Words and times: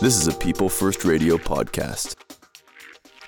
This 0.00 0.16
is 0.16 0.28
a 0.28 0.32
People 0.32 0.68
First 0.68 1.04
Radio 1.04 1.36
podcast. 1.36 2.16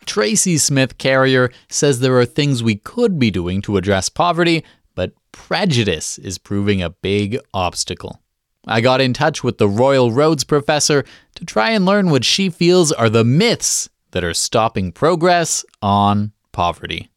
Tracy 0.06 0.56
Smith 0.56 0.98
Carrier 0.98 1.50
says 1.68 2.00
there 2.00 2.18
are 2.18 2.24
things 2.24 2.62
we 2.62 2.76
could 2.76 3.18
be 3.18 3.30
doing 3.30 3.61
to 3.62 3.76
address 3.76 4.08
poverty, 4.08 4.64
but 4.95 5.12
prejudice 5.32 6.16
is 6.18 6.38
proving 6.38 6.80
a 6.80 6.91
big 6.91 7.38
obstacle. 7.52 8.22
I 8.66 8.80
got 8.80 9.00
in 9.00 9.12
touch 9.12 9.45
with 9.45 9.59
the 9.59 9.68
Royal 9.68 10.12
Roads 10.12 10.45
professor 10.45 11.04
to 11.34 11.45
try 11.45 11.70
and 11.70 11.84
learn 11.84 12.09
what 12.09 12.25
she 12.25 12.48
feels 12.48 12.93
are 12.93 13.11
the 13.11 13.25
myths 13.25 13.88
that 14.12 14.25
are 14.25 14.32
stopping 14.32 14.93
progress 14.93 15.64
on 15.82 16.32
poverty. 16.52 17.11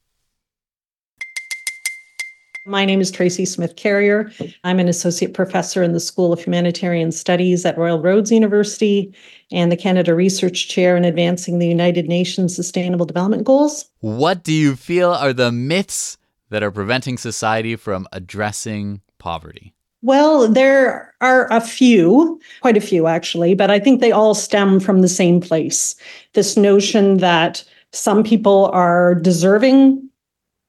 My 2.66 2.86
name 2.86 3.02
is 3.02 3.12
Tracy 3.12 3.44
Smith 3.44 3.76
Carrier. 3.76 4.32
I'm 4.64 4.80
an 4.80 4.88
associate 4.88 5.34
professor 5.34 5.84
in 5.84 5.92
the 5.92 6.00
School 6.00 6.32
of 6.32 6.40
Humanitarian 6.40 7.12
Studies 7.12 7.66
at 7.66 7.78
Royal 7.78 8.02
Roads 8.02 8.32
University 8.32 9.14
and 9.52 9.70
the 9.70 9.76
Canada 9.76 10.16
Research 10.16 10.70
Chair 10.70 10.96
in 10.96 11.04
advancing 11.04 11.60
the 11.60 11.68
United 11.68 12.08
Nations 12.08 12.56
Sustainable 12.56 13.06
Development 13.06 13.44
Goals. 13.44 13.90
What 14.00 14.44
do 14.44 14.54
you 14.54 14.78
feel 14.78 15.12
are 15.12 15.34
the 15.34 15.52
myths 15.52 16.18
that 16.52 16.64
are 16.64 16.72
preventing 16.72 17.18
society 17.18 17.76
from 17.76 18.08
addressing 18.14 19.02
poverty? 19.18 19.74
Well, 20.02 20.48
there 20.48 21.14
are 21.20 21.52
a 21.52 21.60
few, 21.60 22.40
quite 22.62 22.78
a 22.78 22.82
few 22.82 23.08
actually, 23.08 23.56
but 23.56 23.72
I 23.72 23.80
think 23.80 24.00
they 24.00 24.14
all 24.14 24.36
stem 24.36 24.80
from 24.80 25.02
the 25.02 25.10
same 25.10 25.42
place. 25.42 25.96
This 26.32 26.56
notion 26.56 27.18
that 27.18 27.66
some 27.92 28.24
people 28.24 28.68
are 28.74 29.16
deserving 29.16 30.10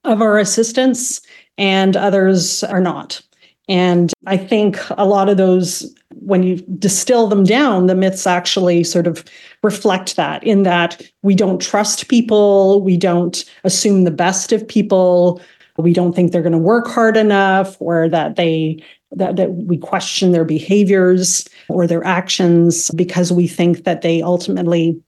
of 0.05 0.21
our 0.21 0.39
assistance 0.39 1.21
and 1.59 1.97
others 1.97 2.65
are 2.65 2.81
not. 2.81 3.21
And 3.69 4.13
I 4.27 4.37
think 4.37 4.79
a 4.91 5.07
lot 5.07 5.29
of 5.29 5.37
those, 5.37 5.95
when 6.11 6.43
you 6.43 6.57
distill 6.79 7.29
them 7.29 7.45
down, 7.45 7.87
the 7.87 7.95
myths 7.95 8.27
actually 8.27 8.85
sort 8.85 9.07
of 9.07 9.25
reflect 9.63 10.17
that 10.17 10.45
in 10.45 10.65
that 10.65 11.01
we 11.23 11.35
don't 11.35 11.61
trust 11.61 12.09
people, 12.09 12.83
we 12.83 12.97
don't 12.97 13.45
assume 13.65 14.05
the 14.05 14.11
best 14.11 14.53
of 14.53 14.67
people, 14.67 15.41
we 15.79 15.93
don't 15.93 16.15
think 16.15 16.31
they're 16.31 16.43
going 16.43 16.53
to 16.53 16.59
work 16.59 16.87
hard 16.87 17.17
enough, 17.17 17.77
or 17.81 18.09
that 18.09 18.37
they 18.37 18.83
that, 19.17 19.37
that 19.37 19.53
we 19.55 19.79
question 19.79 20.33
their 20.33 20.45
behaviors 20.45 21.47
or 21.69 21.87
their 21.87 22.05
actions 22.05 22.91
because 22.97 23.31
we 23.31 23.47
think 23.47 23.85
that 23.85 24.03
they 24.03 24.21
ultimately 24.21 25.01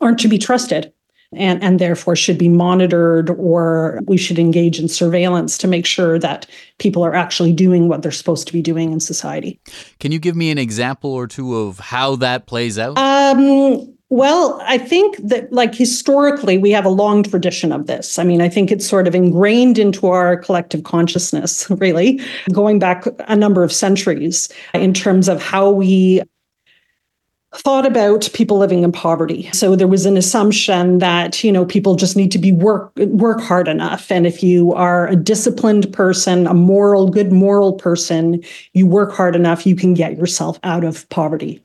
aren't 0.00 0.20
to 0.20 0.28
be 0.28 0.38
trusted 0.38 0.92
and, 1.36 1.62
and 1.62 1.78
therefore 1.78 2.16
should 2.16 2.38
be 2.38 2.48
monitored 2.48 3.30
or 3.30 4.00
we 4.06 4.16
should 4.16 4.38
engage 4.38 4.78
in 4.78 4.88
surveillance 4.88 5.58
to 5.58 5.68
make 5.68 5.86
sure 5.86 6.18
that 6.18 6.46
people 6.78 7.04
are 7.04 7.14
actually 7.14 7.52
doing 7.52 7.88
what 7.88 8.02
they're 8.02 8.12
supposed 8.12 8.46
to 8.46 8.52
be 8.52 8.62
doing 8.62 8.92
in 8.92 9.00
society. 9.00 9.60
Can 10.00 10.12
you 10.12 10.18
give 10.18 10.36
me 10.36 10.50
an 10.50 10.58
example 10.58 11.12
or 11.12 11.26
two 11.26 11.56
of 11.56 11.78
how 11.78 12.16
that 12.16 12.46
plays 12.46 12.78
out? 12.78 12.98
Um, 12.98 13.94
well, 14.10 14.60
I 14.64 14.78
think 14.78 15.16
that, 15.24 15.52
like, 15.52 15.74
historically, 15.74 16.58
we 16.58 16.70
have 16.70 16.84
a 16.84 16.90
long 16.90 17.22
tradition 17.22 17.72
of 17.72 17.86
this. 17.86 18.18
I 18.18 18.22
mean, 18.22 18.40
I 18.40 18.48
think 18.48 18.70
it's 18.70 18.86
sort 18.86 19.08
of 19.08 19.14
ingrained 19.14 19.78
into 19.78 20.06
our 20.06 20.36
collective 20.36 20.84
consciousness, 20.84 21.68
really, 21.70 22.20
going 22.52 22.78
back 22.78 23.06
a 23.26 23.34
number 23.34 23.64
of 23.64 23.72
centuries 23.72 24.48
in 24.72 24.94
terms 24.94 25.28
of 25.28 25.42
how 25.42 25.70
we 25.70 26.22
thought 27.56 27.86
about 27.86 28.28
people 28.34 28.58
living 28.58 28.82
in 28.82 28.92
poverty. 28.92 29.48
So 29.52 29.76
there 29.76 29.86
was 29.86 30.06
an 30.06 30.16
assumption 30.16 30.98
that, 30.98 31.44
you 31.44 31.52
know, 31.52 31.64
people 31.64 31.94
just 31.94 32.16
need 32.16 32.32
to 32.32 32.38
be 32.38 32.52
work 32.52 32.92
work 32.96 33.40
hard 33.40 33.68
enough 33.68 34.10
and 34.10 34.26
if 34.26 34.42
you 34.42 34.72
are 34.74 35.06
a 35.08 35.16
disciplined 35.16 35.92
person, 35.92 36.46
a 36.46 36.54
moral 36.54 37.08
good 37.08 37.32
moral 37.32 37.74
person, 37.74 38.42
you 38.72 38.86
work 38.86 39.12
hard 39.12 39.36
enough, 39.36 39.66
you 39.66 39.76
can 39.76 39.94
get 39.94 40.16
yourself 40.16 40.58
out 40.64 40.84
of 40.84 41.08
poverty 41.10 41.62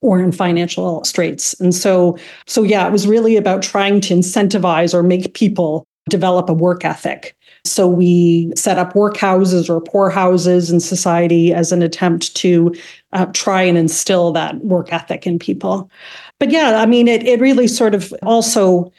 or 0.00 0.20
in 0.20 0.32
financial 0.32 1.02
straits. 1.04 1.58
And 1.60 1.74
so 1.74 2.18
so 2.46 2.62
yeah, 2.62 2.86
it 2.86 2.92
was 2.92 3.06
really 3.06 3.36
about 3.36 3.62
trying 3.62 4.00
to 4.02 4.14
incentivize 4.14 4.92
or 4.94 5.02
make 5.02 5.34
people 5.34 5.86
develop 6.10 6.48
a 6.48 6.54
work 6.54 6.84
ethic. 6.84 7.36
So 7.64 7.88
we 7.88 8.52
set 8.54 8.78
up 8.78 8.92
workhouses 8.92 9.70
or 9.70 9.80
poorhouses 9.80 10.70
in 10.70 10.80
society 10.80 11.54
as 11.54 11.72
an 11.72 11.82
attempt 11.82 12.36
to 12.36 12.74
uh, 13.12 13.26
try 13.32 13.62
and 13.62 13.78
instill 13.78 14.32
that 14.32 14.62
work 14.62 14.92
ethic 14.92 15.26
in 15.26 15.38
people. 15.38 15.90
But 16.38 16.50
yeah, 16.50 16.82
I 16.82 16.86
mean, 16.86 17.08
it, 17.08 17.26
it 17.26 17.40
really 17.40 17.66
sort 17.66 17.94
of 17.94 18.12
also 18.22 18.92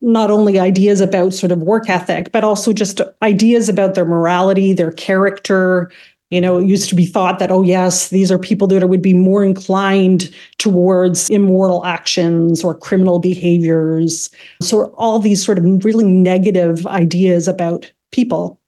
not 0.00 0.30
only 0.30 0.58
ideas 0.58 1.00
about 1.00 1.34
sort 1.34 1.52
of 1.52 1.62
work 1.62 1.88
ethic, 1.88 2.32
but 2.32 2.44
also 2.44 2.72
just 2.72 3.00
ideas 3.22 3.68
about 3.68 3.94
their 3.94 4.04
morality, 4.04 4.72
their 4.72 4.92
character. 4.92 5.90
You 6.30 6.40
know, 6.40 6.58
it 6.58 6.66
used 6.66 6.88
to 6.90 6.94
be 6.94 7.06
thought 7.06 7.38
that, 7.38 7.50
oh, 7.50 7.62
yes, 7.62 8.10
these 8.10 8.30
are 8.30 8.38
people 8.38 8.66
that 8.68 8.86
would 8.86 9.02
be 9.02 9.14
more 9.14 9.44
inclined 9.44 10.34
towards 10.58 11.30
immoral 11.30 11.84
actions 11.86 12.62
or 12.62 12.74
criminal 12.74 13.18
behaviors. 13.18 14.28
So, 14.60 14.86
all 14.96 15.18
these 15.18 15.44
sort 15.44 15.58
of 15.58 15.84
really 15.84 16.04
negative 16.04 16.86
ideas 16.86 17.48
about 17.48 17.90
people. 18.10 18.60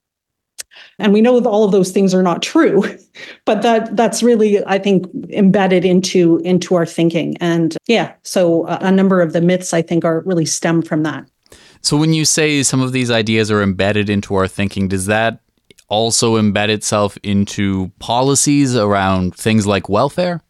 And 0.98 1.12
we 1.12 1.20
know 1.20 1.40
all 1.44 1.64
of 1.64 1.72
those 1.72 1.90
things 1.90 2.14
are 2.14 2.22
not 2.22 2.42
true, 2.42 2.84
but 3.44 3.62
that 3.62 3.96
that's 3.96 4.22
really, 4.22 4.64
I 4.66 4.78
think, 4.78 5.06
embedded 5.30 5.84
into 5.84 6.40
into 6.44 6.74
our 6.74 6.86
thinking. 6.86 7.36
And 7.38 7.76
yeah, 7.86 8.12
so 8.22 8.66
a, 8.66 8.78
a 8.82 8.92
number 8.92 9.20
of 9.20 9.32
the 9.32 9.40
myths 9.40 9.74
I 9.74 9.82
think 9.82 10.04
are 10.04 10.20
really 10.20 10.46
stem 10.46 10.82
from 10.82 11.02
that. 11.02 11.28
So 11.82 11.96
when 11.96 12.12
you 12.12 12.24
say 12.24 12.62
some 12.62 12.82
of 12.82 12.92
these 12.92 13.10
ideas 13.10 13.50
are 13.50 13.62
embedded 13.62 14.10
into 14.10 14.34
our 14.34 14.46
thinking, 14.46 14.88
does 14.88 15.06
that 15.06 15.40
also 15.88 16.36
embed 16.40 16.68
itself 16.68 17.18
into 17.22 17.90
policies 17.98 18.76
around 18.76 19.34
things 19.34 19.66
like 19.66 19.88
welfare? 19.88 20.40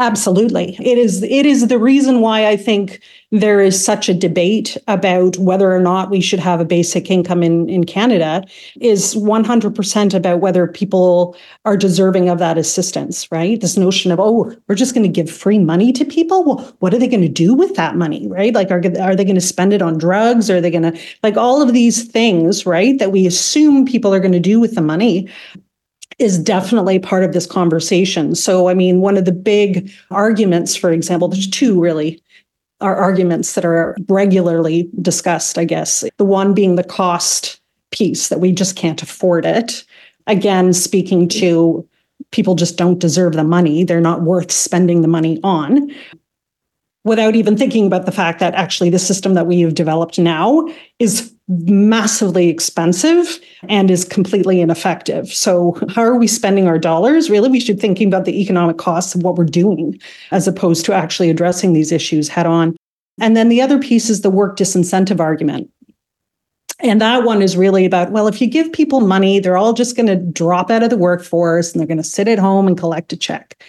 Absolutely. 0.00 0.76
It 0.78 0.96
is 0.96 1.24
it 1.24 1.44
is 1.44 1.66
the 1.66 1.78
reason 1.78 2.20
why 2.20 2.46
I 2.46 2.56
think 2.56 3.00
there 3.32 3.60
is 3.60 3.84
such 3.84 4.08
a 4.08 4.14
debate 4.14 4.76
about 4.86 5.36
whether 5.38 5.72
or 5.72 5.80
not 5.80 6.08
we 6.08 6.20
should 6.20 6.38
have 6.38 6.60
a 6.60 6.64
basic 6.64 7.10
income 7.10 7.42
in, 7.42 7.68
in 7.68 7.82
Canada 7.82 8.44
is 8.80 9.16
100% 9.16 10.14
about 10.14 10.38
whether 10.40 10.68
people 10.68 11.36
are 11.64 11.76
deserving 11.76 12.28
of 12.28 12.38
that 12.38 12.56
assistance, 12.56 13.30
right? 13.32 13.60
This 13.60 13.76
notion 13.76 14.12
of, 14.12 14.20
oh, 14.20 14.54
we're 14.68 14.76
just 14.76 14.94
going 14.94 15.02
to 15.02 15.12
give 15.12 15.28
free 15.30 15.58
money 15.58 15.92
to 15.92 16.04
people. 16.04 16.44
Well, 16.44 16.76
what 16.78 16.94
are 16.94 16.98
they 16.98 17.08
going 17.08 17.20
to 17.22 17.28
do 17.28 17.52
with 17.52 17.74
that 17.74 17.96
money, 17.96 18.28
right? 18.28 18.54
Like, 18.54 18.70
are, 18.70 18.80
are 19.00 19.16
they 19.16 19.24
going 19.24 19.34
to 19.34 19.40
spend 19.40 19.72
it 19.72 19.82
on 19.82 19.98
drugs? 19.98 20.48
Are 20.48 20.60
they 20.60 20.70
going 20.70 20.90
to, 20.90 20.98
like, 21.24 21.36
all 21.36 21.60
of 21.60 21.72
these 21.74 22.04
things, 22.04 22.64
right, 22.64 22.98
that 22.98 23.12
we 23.12 23.26
assume 23.26 23.84
people 23.84 24.14
are 24.14 24.20
going 24.20 24.32
to 24.32 24.40
do 24.40 24.58
with 24.60 24.74
the 24.74 24.80
money 24.80 25.28
is 26.18 26.38
definitely 26.38 26.98
part 26.98 27.24
of 27.24 27.32
this 27.32 27.46
conversation. 27.46 28.34
So, 28.34 28.68
I 28.68 28.74
mean, 28.74 29.00
one 29.00 29.16
of 29.16 29.24
the 29.24 29.32
big 29.32 29.90
arguments, 30.10 30.74
for 30.74 30.90
example, 30.90 31.28
there's 31.28 31.48
two 31.48 31.80
really 31.80 32.22
are 32.80 32.96
arguments 32.96 33.54
that 33.54 33.64
are 33.64 33.96
regularly 34.08 34.88
discussed, 35.00 35.58
I 35.58 35.64
guess. 35.64 36.04
The 36.16 36.24
one 36.24 36.54
being 36.54 36.76
the 36.76 36.84
cost 36.84 37.60
piece 37.90 38.28
that 38.28 38.40
we 38.40 38.52
just 38.52 38.76
can't 38.76 39.02
afford 39.02 39.44
it. 39.44 39.84
Again, 40.26 40.72
speaking 40.72 41.28
to 41.30 41.86
people 42.30 42.54
just 42.54 42.76
don't 42.76 42.98
deserve 42.98 43.32
the 43.32 43.44
money, 43.44 43.84
they're 43.84 44.00
not 44.00 44.22
worth 44.22 44.52
spending 44.52 45.02
the 45.02 45.08
money 45.08 45.40
on 45.42 45.90
without 47.08 47.34
even 47.34 47.56
thinking 47.56 47.86
about 47.86 48.06
the 48.06 48.12
fact 48.12 48.38
that 48.38 48.54
actually 48.54 48.90
the 48.90 48.98
system 48.98 49.34
that 49.34 49.46
we 49.46 49.60
have 49.60 49.74
developed 49.74 50.18
now 50.18 50.68
is 50.98 51.34
massively 51.48 52.48
expensive 52.48 53.40
and 53.68 53.90
is 53.90 54.04
completely 54.04 54.60
ineffective. 54.60 55.28
So, 55.28 55.78
how 55.88 56.02
are 56.02 56.18
we 56.18 56.26
spending 56.26 56.68
our 56.68 56.78
dollars? 56.78 57.30
Really, 57.30 57.48
we 57.48 57.60
should 57.60 57.80
thinking 57.80 58.06
about 58.06 58.26
the 58.26 58.40
economic 58.40 58.76
costs 58.76 59.14
of 59.14 59.22
what 59.22 59.36
we're 59.36 59.44
doing 59.44 59.98
as 60.30 60.46
opposed 60.46 60.84
to 60.84 60.92
actually 60.92 61.30
addressing 61.30 61.72
these 61.72 61.90
issues 61.90 62.28
head 62.28 62.46
on. 62.46 62.76
And 63.20 63.36
then 63.36 63.48
the 63.48 63.62
other 63.62 63.78
piece 63.78 64.10
is 64.10 64.20
the 64.20 64.30
work 64.30 64.56
disincentive 64.56 65.18
argument. 65.18 65.70
And 66.80 67.00
that 67.00 67.24
one 67.24 67.42
is 67.42 67.56
really 67.56 67.84
about 67.84 68.12
well, 68.12 68.28
if 68.28 68.40
you 68.40 68.46
give 68.46 68.72
people 68.72 69.00
money, 69.00 69.40
they're 69.40 69.56
all 69.56 69.72
just 69.72 69.96
going 69.96 70.06
to 70.06 70.16
drop 70.16 70.70
out 70.70 70.84
of 70.84 70.90
the 70.90 70.96
workforce 70.98 71.72
and 71.72 71.80
they're 71.80 71.88
going 71.88 71.96
to 71.96 72.04
sit 72.04 72.28
at 72.28 72.38
home 72.38 72.68
and 72.68 72.78
collect 72.78 73.12
a 73.12 73.16
check 73.16 73.60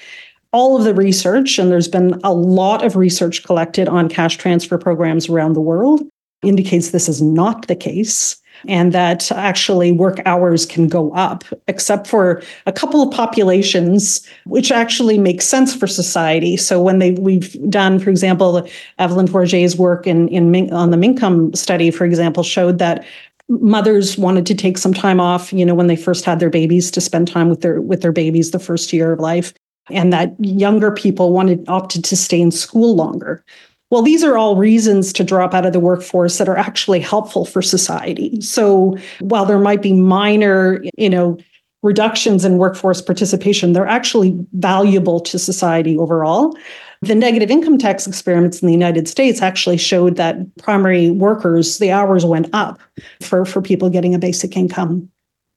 all 0.52 0.78
of 0.78 0.84
the 0.84 0.94
research, 0.94 1.60
and 1.60 1.72
there's 1.72 1.88
been 1.88 2.20
a 2.24 2.34
lot 2.34 2.84
of 2.84 2.96
research 2.96 3.44
collected 3.44 3.88
on 3.88 4.10
cash 4.10 4.38
transfer 4.38 4.78
programs 4.78 5.30
around 5.30 5.54
the 5.54 5.62
world, 5.62 6.02
indicates 6.44 6.90
this 6.90 7.10
is 7.10 7.22
not 7.22 7.68
the 7.68 7.76
case. 7.76 8.38
And 8.68 8.92
that 8.92 9.32
actually 9.32 9.94
work 9.94 10.20
hours 10.26 10.66
can 10.66 10.90
go 10.90 11.14
up, 11.14 11.46
except 11.70 12.08
for 12.08 12.44
a 12.66 12.74
couple 12.74 13.02
of 13.02 13.10
populations, 13.16 14.28
which 14.46 14.70
actually 14.70 15.18
makes 15.18 15.46
sense 15.46 15.74
for 15.74 15.88
society. 15.88 16.58
So 16.58 16.82
when 16.82 17.00
they 17.00 17.12
we've 17.12 17.54
done, 17.70 18.00
for 18.00 18.10
example, 18.10 18.68
Evelyn 18.98 19.28
Forget's 19.28 19.78
work 19.78 20.06
in, 20.06 20.28
in 20.28 20.74
on 20.74 20.92
the 20.92 20.98
Mincome 20.98 21.56
study, 21.56 21.90
for 21.90 22.04
example, 22.04 22.44
showed 22.44 22.80
that 22.80 23.06
mothers 23.48 24.18
wanted 24.18 24.46
to 24.46 24.54
take 24.54 24.78
some 24.78 24.94
time 24.94 25.20
off 25.20 25.52
you 25.52 25.66
know 25.66 25.74
when 25.74 25.88
they 25.88 25.96
first 25.96 26.24
had 26.24 26.40
their 26.40 26.52
babies 26.52 26.92
to 26.92 27.02
spend 27.02 27.28
time 27.28 27.50
with 27.50 27.62
their 27.62 27.82
with 27.82 28.02
their 28.02 28.12
babies 28.12 28.52
the 28.52 28.60
first 28.60 28.94
year 28.94 29.12
of 29.12 29.20
life 29.20 29.54
and 29.92 30.12
that 30.14 30.34
younger 30.40 30.92
people 30.92 31.32
wanted 31.32 31.68
opted 31.68 32.04
to 32.06 32.16
stay 32.16 32.40
in 32.40 32.52
school 32.52 32.96
longer. 32.96 33.44
Well, 33.92 34.04
these 34.04 34.24
are 34.24 34.38
all 34.38 34.56
reasons 34.56 35.12
to 35.14 35.24
drop 35.24 35.54
out 35.54 35.66
of 35.66 35.74
the 35.74 35.80
workforce 35.80 36.38
that 36.38 36.48
are 36.48 36.58
actually 36.58 37.00
helpful 37.00 37.46
for 37.46 37.62
society. 37.62 38.40
So 38.42 38.98
while 39.20 39.46
there 39.46 39.60
might 39.60 39.82
be 39.82 39.94
minor, 39.94 40.84
you 40.96 41.10
know, 41.10 41.40
reductions 41.82 42.46
in 42.46 42.58
workforce 42.58 43.02
participation, 43.02 43.74
they're 43.74 43.88
actually 43.88 44.38
valuable 44.54 45.20
to 45.22 45.40
society 45.40 45.98
overall. 45.98 46.56
The 47.02 47.16
negative 47.16 47.50
income 47.50 47.78
tax 47.78 48.06
experiments 48.06 48.62
in 48.62 48.68
the 48.68 48.74
United 48.74 49.08
States 49.08 49.42
actually 49.42 49.78
showed 49.78 50.18
that 50.18 50.38
primary 50.58 51.10
workers, 51.10 51.80
the 51.80 51.92
hours 51.92 52.26
went 52.26 52.50
up 52.54 52.80
for, 53.22 53.46
for 53.46 53.62
people 53.62 53.90
getting 53.90 54.14
a 54.14 54.20
basic 54.20 54.58
income. 54.58 55.10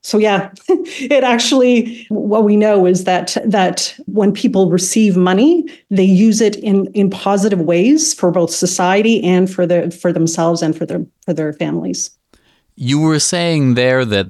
So 0.02 0.18
yeah, 0.18 0.50
it 0.68 1.24
actually 1.24 2.06
what 2.08 2.44
we 2.44 2.56
know 2.56 2.86
is 2.86 3.04
that 3.04 3.36
that 3.44 3.94
when 4.06 4.32
people 4.32 4.70
receive 4.70 5.16
money, 5.16 5.64
they 5.90 6.04
use 6.04 6.40
it 6.40 6.56
in 6.56 6.86
in 6.86 7.08
positive 7.08 7.60
ways 7.60 8.12
for 8.12 8.30
both 8.30 8.50
society 8.50 9.22
and 9.22 9.50
for 9.50 9.66
the 9.66 9.90
for 9.90 10.12
themselves 10.12 10.60
and 10.60 10.76
for 10.76 10.84
their 10.84 11.06
for 11.24 11.32
their 11.32 11.52
families. 11.52 12.10
You 12.74 13.00
were 13.00 13.20
saying 13.20 13.74
there 13.74 14.04
that 14.04 14.26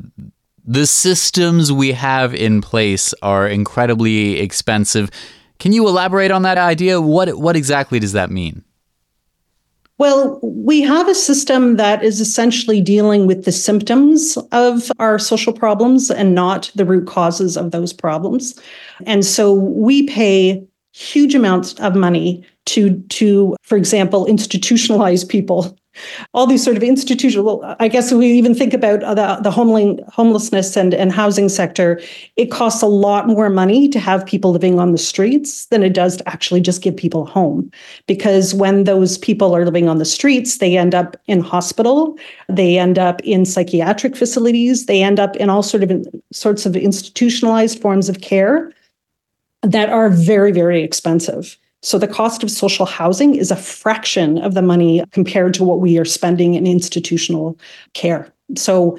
the 0.64 0.86
systems 0.86 1.72
we 1.72 1.92
have 1.92 2.34
in 2.34 2.60
place 2.60 3.14
are 3.22 3.48
incredibly 3.48 4.40
expensive. 4.40 5.10
Can 5.58 5.72
you 5.72 5.88
elaborate 5.88 6.30
on 6.30 6.42
that 6.42 6.58
idea? 6.58 7.00
What 7.00 7.38
what 7.38 7.56
exactly 7.56 7.98
does 7.98 8.12
that 8.12 8.30
mean? 8.30 8.62
Well, 10.02 10.40
we 10.43 10.81
have 10.81 11.06
a 11.06 11.14
system 11.14 11.76
that 11.76 12.02
is 12.02 12.20
essentially 12.20 12.81
dealing 12.81 13.28
with 13.28 13.44
the 13.44 13.52
symptoms 13.52 14.37
of 14.50 14.90
our 14.99 15.16
social 15.16 15.52
problems 15.52 16.10
and 16.10 16.34
not 16.34 16.72
the 16.75 16.84
root 16.84 17.06
causes 17.06 17.56
of 17.56 17.70
those 17.70 17.93
problems. 17.93 18.58
And 19.06 19.25
so 19.25 19.52
we 19.54 20.08
pay 20.08 20.66
huge 20.90 21.37
amounts 21.37 21.75
of 21.75 21.94
money 21.94 22.44
to 22.66 23.00
to 23.10 23.54
for 23.62 23.78
example 23.78 24.26
institutionalize 24.26 25.26
people 25.28 25.78
all 26.34 26.46
these 26.46 26.64
sort 26.64 26.76
of 26.76 26.82
institutional 26.82 27.64
i 27.80 27.88
guess 27.88 28.12
we 28.12 28.26
even 28.26 28.54
think 28.54 28.72
about 28.74 29.00
the, 29.00 29.42
the 29.42 29.50
homeling, 29.50 30.02
homelessness 30.08 30.76
and, 30.76 30.94
and 30.94 31.12
housing 31.12 31.48
sector. 31.48 32.00
It 32.36 32.50
costs 32.50 32.82
a 32.82 32.86
lot 32.86 33.26
more 33.26 33.50
money 33.50 33.88
to 33.88 33.98
have 33.98 34.24
people 34.26 34.52
living 34.52 34.78
on 34.78 34.92
the 34.92 34.98
streets 34.98 35.66
than 35.66 35.82
it 35.82 35.94
does 35.94 36.16
to 36.16 36.28
actually 36.28 36.60
just 36.60 36.82
give 36.82 36.96
people 36.96 37.22
a 37.22 37.30
home. 37.30 37.70
Because 38.06 38.54
when 38.54 38.84
those 38.84 39.18
people 39.18 39.54
are 39.54 39.64
living 39.64 39.88
on 39.88 39.98
the 39.98 40.04
streets 40.04 40.58
they 40.58 40.76
end 40.76 40.94
up 40.94 41.16
in 41.26 41.40
hospital 41.40 42.16
they 42.48 42.78
end 42.78 42.98
up 42.98 43.20
in 43.22 43.44
psychiatric 43.44 44.16
facilities 44.16 44.86
they 44.86 45.02
end 45.02 45.18
up 45.20 45.36
in 45.36 45.48
all 45.50 45.62
sort 45.62 45.82
of 45.82 46.06
sorts 46.32 46.66
of 46.66 46.76
institutionalized 46.76 47.80
forms 47.80 48.08
of 48.08 48.20
care 48.20 48.72
that 49.62 49.88
are 49.88 50.08
very 50.10 50.52
very 50.52 50.82
expensive 50.82 51.56
so 51.82 51.99
the 51.99 52.08
cost 52.08 52.43
of 52.43 52.50
social 52.50 52.87
housing 52.87 53.34
is 53.34 53.50
a 53.50 53.56
fraction 53.56 54.38
of 54.38 54.55
the 54.55 54.62
money 54.62 55.02
compared 55.11 55.52
to 55.55 55.64
what 55.64 55.81
we 55.81 55.99
are 55.99 56.05
spending 56.05 56.55
in 56.55 56.67
institutional 56.67 57.58
care. 57.93 58.32
So 58.56 58.99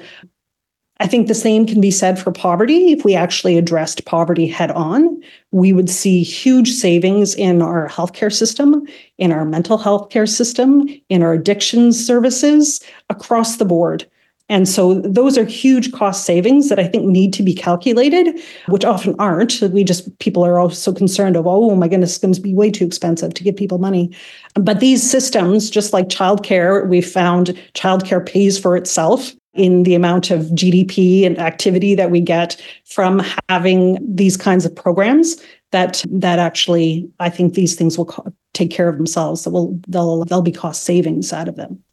I 1.00 1.06
think 1.06 1.26
the 1.26 1.34
same 1.34 1.66
can 1.66 1.80
be 1.80 1.90
said 1.90 2.18
for 2.18 2.30
poverty. 2.30 2.92
If 2.92 3.04
we 3.04 3.14
actually 3.14 3.58
addressed 3.58 4.04
poverty 4.04 4.46
head 4.46 4.70
on, 4.70 5.20
we 5.50 5.72
would 5.72 5.90
see 5.90 6.22
huge 6.22 6.70
savings 6.70 7.34
in 7.34 7.62
our 7.62 7.88
healthcare 7.88 8.32
system, 8.32 8.86
in 9.18 9.32
our 9.32 9.44
mental 9.44 9.76
health 9.76 10.10
care 10.10 10.26
system, 10.26 10.88
in 11.08 11.22
our 11.22 11.32
addictions 11.32 12.04
services 12.04 12.80
across 13.10 13.56
the 13.56 13.64
board. 13.64 14.06
And 14.50 14.68
so 14.68 14.94
those 15.00 15.38
are 15.38 15.44
huge 15.44 15.90
cost 15.92 16.26
savings 16.26 16.68
that 16.68 16.78
I 16.78 16.86
think 16.86 17.06
need 17.06 17.32
to 17.34 17.42
be 17.42 17.54
calculated, 17.54 18.38
which 18.66 18.84
often 18.84 19.14
aren't. 19.18 19.60
We 19.62 19.84
just, 19.84 20.18
people 20.18 20.44
are 20.44 20.58
also 20.58 20.92
concerned 20.92 21.36
of, 21.36 21.46
oh 21.46 21.74
my 21.74 21.88
goodness, 21.88 22.10
it's 22.10 22.18
going 22.18 22.34
to 22.34 22.40
be 22.42 22.52
way 22.52 22.70
too 22.70 22.84
expensive 22.84 23.32
to 23.34 23.42
give 23.42 23.56
people 23.56 23.78
money. 23.78 24.14
But 24.54 24.80
these 24.80 25.08
systems, 25.08 25.70
just 25.70 25.94
like 25.94 26.08
childcare, 26.08 26.86
we 26.86 27.00
found 27.00 27.48
childcare 27.72 28.24
pays 28.24 28.58
for 28.58 28.76
itself 28.76 29.32
in 29.54 29.84
the 29.84 29.94
amount 29.94 30.30
of 30.30 30.42
GDP 30.46 31.24
and 31.24 31.38
activity 31.38 31.94
that 31.94 32.10
we 32.10 32.20
get 32.20 32.60
from 32.84 33.22
having 33.48 33.98
these 34.14 34.36
kinds 34.36 34.66
of 34.66 34.74
programs 34.74 35.36
that 35.70 36.04
that 36.10 36.38
actually 36.38 37.08
I 37.20 37.30
think 37.30 37.54
these 37.54 37.76
things 37.76 37.96
will 37.96 38.06
co- 38.06 38.32
take 38.52 38.70
care 38.70 38.88
of 38.88 38.96
themselves 38.96 39.44
that 39.44 39.50
will 39.50 39.78
they'll 39.88 40.24
they'll 40.24 40.42
be 40.42 40.52
cost 40.52 40.82
savings 40.82 41.32
out 41.32 41.48
of 41.48 41.56
them. 41.56 41.83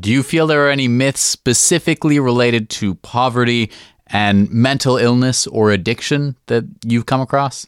Do 0.00 0.10
you 0.10 0.22
feel 0.22 0.46
there 0.46 0.66
are 0.66 0.70
any 0.70 0.88
myths 0.88 1.20
specifically 1.20 2.18
related 2.18 2.68
to 2.70 2.96
poverty 2.96 3.70
and 4.08 4.50
mental 4.50 4.96
illness 4.96 5.46
or 5.46 5.70
addiction 5.70 6.36
that 6.46 6.64
you've 6.84 7.06
come 7.06 7.20
across? 7.20 7.66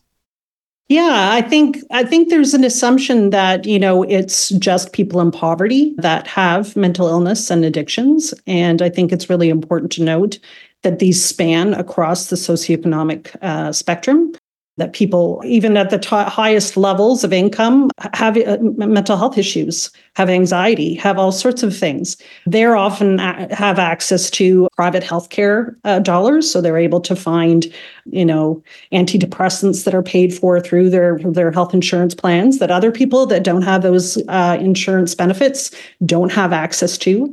Yeah, 0.89 1.31
I 1.33 1.43
think 1.43 1.79
I 1.91 2.05
think 2.05 2.29
there's 2.29 2.55
an 2.55 2.63
assumption 2.63 3.31
that, 3.31 3.65
you 3.65 3.79
know, 3.79 4.05
it's 4.05 4.51
just 4.51 4.93
people 4.93 5.21
in 5.21 5.33
poverty 5.33 5.95
that 5.99 6.29
have 6.29 6.77
mental 6.77 7.09
illness 7.09 7.51
and 7.51 7.65
addictions 7.65 8.33
and 8.47 8.81
I 8.81 8.89
think 8.89 9.11
it's 9.11 9.29
really 9.29 9.49
important 9.49 9.91
to 9.93 10.05
note 10.05 10.39
that 10.83 11.01
these 11.01 11.25
span 11.25 11.75
across 11.75 12.29
the 12.29 12.37
socioeconomic 12.37 13.35
uh, 13.43 13.73
spectrum 13.73 14.33
that 14.77 14.93
people, 14.93 15.43
even 15.45 15.77
at 15.77 15.91
the 15.91 15.99
t- 15.99 16.09
highest 16.11 16.77
levels 16.77 17.25
of 17.25 17.33
income, 17.33 17.91
have 18.13 18.37
uh, 18.37 18.59
mental 18.61 19.17
health 19.17 19.39
issues, 19.39 19.91
have 20.15 20.29
anxiety, 20.29 20.95
have 20.95 21.19
all 21.19 21.33
sorts 21.33 21.63
of 21.63 21.77
things. 21.77 22.17
They're 22.45 22.77
often 22.77 23.19
a- 23.19 23.55
have 23.55 23.79
access 23.79 24.31
to 24.33 24.69
private 24.77 25.03
healthcare 25.03 25.75
uh, 25.85 26.01
dollars, 26.01 26.51
so 26.51 26.61
they're 26.61 26.77
able 26.77 27.01
to 27.01 27.17
find, 27.17 27.73
you 28.05 28.25
know, 28.25 28.63
antidepressants 28.93 29.85
that 29.85 29.95
are 29.95 30.03
paid 30.03 30.35
for 30.35 30.61
through 30.61 30.91
their 30.91 31.19
their 31.25 31.51
health 31.51 31.73
insurance 31.73 32.15
plans 32.15 32.59
that 32.59 32.71
other 32.71 32.93
people 32.93 33.27
that 33.27 33.45
don't 33.45 33.63
have 33.63 33.83
those 33.83 34.19
uh, 34.29 34.59
insurance 34.61 35.15
benefits 35.15 35.71
don't 36.05 36.33
have 36.33 36.53
access 36.53 36.99
to 36.99 37.33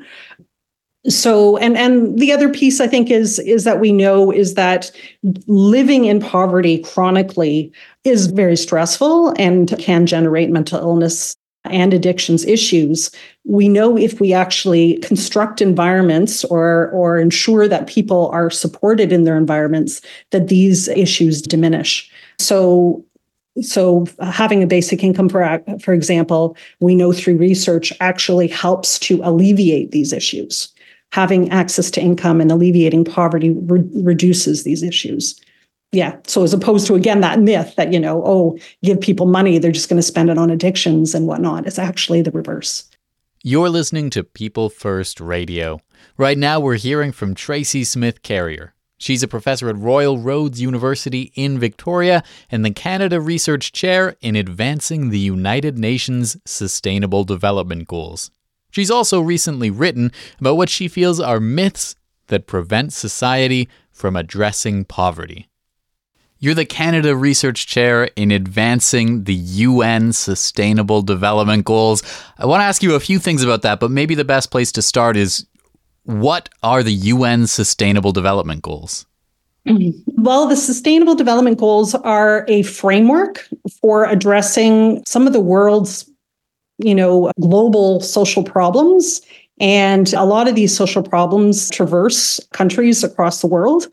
so 1.08 1.58
and 1.58 1.78
and 1.78 2.18
the 2.18 2.32
other 2.32 2.50
piece 2.50 2.80
i 2.80 2.88
think 2.88 3.12
is 3.12 3.40
is 3.40 3.66
that 3.66 3.80
we 3.80 3.92
know 3.92 4.32
is 4.32 4.54
that 4.54 4.90
living 5.48 6.06
in 6.06 6.20
poverty 6.20 6.80
chronically 6.80 7.72
is 8.04 8.28
very 8.28 8.56
stressful 8.56 9.34
and 9.38 9.78
can 9.80 10.06
generate 10.06 10.50
mental 10.50 10.80
illness 10.80 11.36
and 11.66 11.94
addictions 11.94 12.46
issues. 12.46 13.12
We 13.46 13.70
know 13.70 13.98
if 13.98 14.20
we 14.20 14.34
actually 14.34 14.98
construct 14.98 15.62
environments 15.62 16.44
or 16.46 16.90
or 16.92 17.20
ensure 17.20 17.68
that 17.68 17.88
people 17.88 18.28
are 18.30 18.50
supported 18.50 19.12
in 19.12 19.24
their 19.24 19.38
environments 19.38 20.02
that 20.32 20.48
these 20.48 20.88
issues 20.90 21.42
diminish. 21.42 22.12
So 22.40 23.06
so 23.62 24.08
having 24.20 24.64
a 24.64 24.68
basic 24.68 25.04
income 25.04 25.30
for 25.30 25.64
for 25.80 25.94
example 25.94 26.58
we 26.80 26.96
know 26.96 27.14
through 27.14 27.38
research 27.38 27.94
actually 28.00 28.48
helps 28.48 28.98
to 28.98 29.22
alleviate 29.24 29.92
these 29.92 30.12
issues 30.12 30.73
having 31.14 31.48
access 31.52 31.92
to 31.92 32.02
income 32.02 32.42
and 32.42 32.52
alleviating 32.52 33.06
poverty 33.06 33.52
re- 33.52 33.88
reduces 33.94 34.64
these 34.64 34.82
issues. 34.82 35.40
Yeah. 35.92 36.18
So 36.26 36.42
as 36.42 36.56
opposed 36.56 36.88
to 36.88 36.96
again 36.96 37.22
that 37.22 37.40
myth 37.40 37.76
that 37.76 37.94
you 37.94 38.00
know, 38.00 38.24
oh, 38.26 38.58
give 38.84 39.00
people 39.00 39.28
money, 39.28 39.60
they're 39.60 39.72
just 39.72 39.90
going 39.90 40.00
to 40.00 40.04
spend 40.04 40.32
it 40.32 40.40
on 40.40 40.50
addictions 40.50 41.14
and 41.14 41.28
whatnot. 41.28 41.68
It's 41.68 41.78
actually 41.78 42.24
the 42.24 42.32
reverse. 42.32 42.90
You're 43.44 43.70
listening 43.70 44.10
to 44.12 44.24
People 44.24 44.70
First 44.70 45.22
Radio. 45.22 45.82
Right 46.18 46.38
now, 46.38 46.60
we're 46.60 46.78
hearing 46.78 47.12
from 47.12 47.36
Tracy 47.36 47.84
Smith 47.84 48.24
Carrier. 48.24 48.74
She's 48.98 49.22
a 49.22 49.28
professor 49.28 49.70
at 49.70 49.78
Royal 49.78 50.18
Roads 50.18 50.62
University 50.62 51.32
in 51.36 51.60
Victoria 51.60 52.24
and 52.50 52.66
the 52.66 52.72
Canada 52.72 53.22
Research 53.22 53.72
Chair 53.72 54.16
in 54.22 54.36
Advancing 54.36 55.12
the 55.12 55.20
United 55.20 55.78
Nations 55.78 56.38
Sustainable 56.46 57.24
Development 57.24 57.88
Goals. 57.88 58.32
She's 58.74 58.90
also 58.90 59.22
recently 59.22 59.70
written 59.70 60.12
about 60.40 60.58
what 60.58 60.68
she 60.68 60.88
feels 60.88 61.20
are 61.20 61.40
myths 61.40 61.96
that 62.28 62.48
prevent 62.48 62.92
society 62.92 63.70
from 63.92 64.16
addressing 64.16 64.86
poverty. 64.86 65.48
You're 66.40 66.56
the 66.56 66.66
Canada 66.66 67.16
Research 67.16 67.68
Chair 67.68 68.10
in 68.16 68.32
advancing 68.32 69.26
the 69.26 69.36
UN 69.36 70.12
Sustainable 70.12 71.04
Development 71.04 71.64
Goals. 71.64 72.02
I 72.40 72.48
want 72.48 72.62
to 72.62 72.66
ask 72.66 72.82
you 72.82 72.96
a 72.96 73.00
few 73.00 73.20
things 73.20 73.44
about 73.44 73.62
that, 73.62 73.80
but 73.80 73.92
maybe 73.92 74.16
the 74.16 74.26
best 74.26 74.50
place 74.50 74.72
to 74.72 74.82
start 74.82 75.18
is 75.18 75.46
what 76.06 76.50
are 76.64 76.82
the 76.82 76.94
UN 76.94 77.46
Sustainable 77.46 78.12
Development 78.12 78.62
Goals? 78.62 79.06
Well, 80.16 80.48
the 80.48 80.56
Sustainable 80.56 81.16
Development 81.16 81.58
Goals 81.58 81.96
are 81.96 82.46
a 82.48 82.64
framework 82.64 83.46
for 83.82 84.06
addressing 84.06 85.04
some 85.06 85.28
of 85.28 85.34
the 85.34 85.42
world's 85.42 86.10
you 86.84 86.96
know, 86.96 87.32
global 87.40 88.02
social 88.02 88.44
problems. 88.44 89.22
And 89.60 90.14
a 90.14 90.26
lot 90.26 90.48
of 90.48 90.56
these 90.56 90.76
social 90.76 91.04
problems 91.04 91.70
traverse 91.70 92.40
countries 92.52 93.04
across 93.04 93.42
the 93.42 93.48
world. 93.48 93.88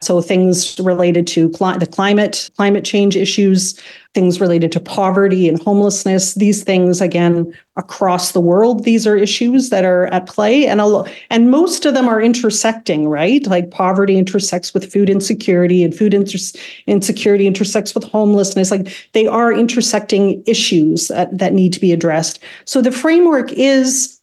So 0.00 0.20
things 0.20 0.78
related 0.78 1.26
to 1.28 1.50
cli- 1.50 1.76
the 1.78 1.86
climate, 1.86 2.50
climate 2.56 2.84
change 2.84 3.16
issues, 3.16 3.78
things 4.14 4.40
related 4.40 4.70
to 4.72 4.80
poverty 4.80 5.48
and 5.48 5.60
homelessness, 5.60 6.34
these 6.34 6.62
things 6.62 7.00
again 7.00 7.52
across 7.76 8.30
the 8.30 8.40
world, 8.40 8.84
these 8.84 9.08
are 9.08 9.16
issues 9.16 9.70
that 9.70 9.84
are 9.84 10.06
at 10.06 10.26
play 10.26 10.66
and 10.66 10.80
a, 10.80 11.04
and 11.30 11.50
most 11.50 11.84
of 11.84 11.94
them 11.94 12.08
are 12.08 12.22
intersecting, 12.22 13.08
right? 13.08 13.44
Like 13.48 13.72
poverty 13.72 14.16
intersects 14.16 14.72
with 14.72 14.90
food 14.92 15.10
insecurity 15.10 15.82
and 15.82 15.94
food 15.94 16.14
inter- 16.14 16.38
insecurity 16.86 17.48
intersects 17.48 17.92
with 17.92 18.04
homelessness. 18.04 18.70
Like 18.70 19.10
they 19.14 19.26
are 19.26 19.52
intersecting 19.52 20.44
issues 20.46 21.08
that, 21.08 21.36
that 21.36 21.54
need 21.54 21.72
to 21.72 21.80
be 21.80 21.92
addressed. 21.92 22.38
So 22.66 22.80
the 22.80 22.92
framework 22.92 23.52
is 23.52 24.20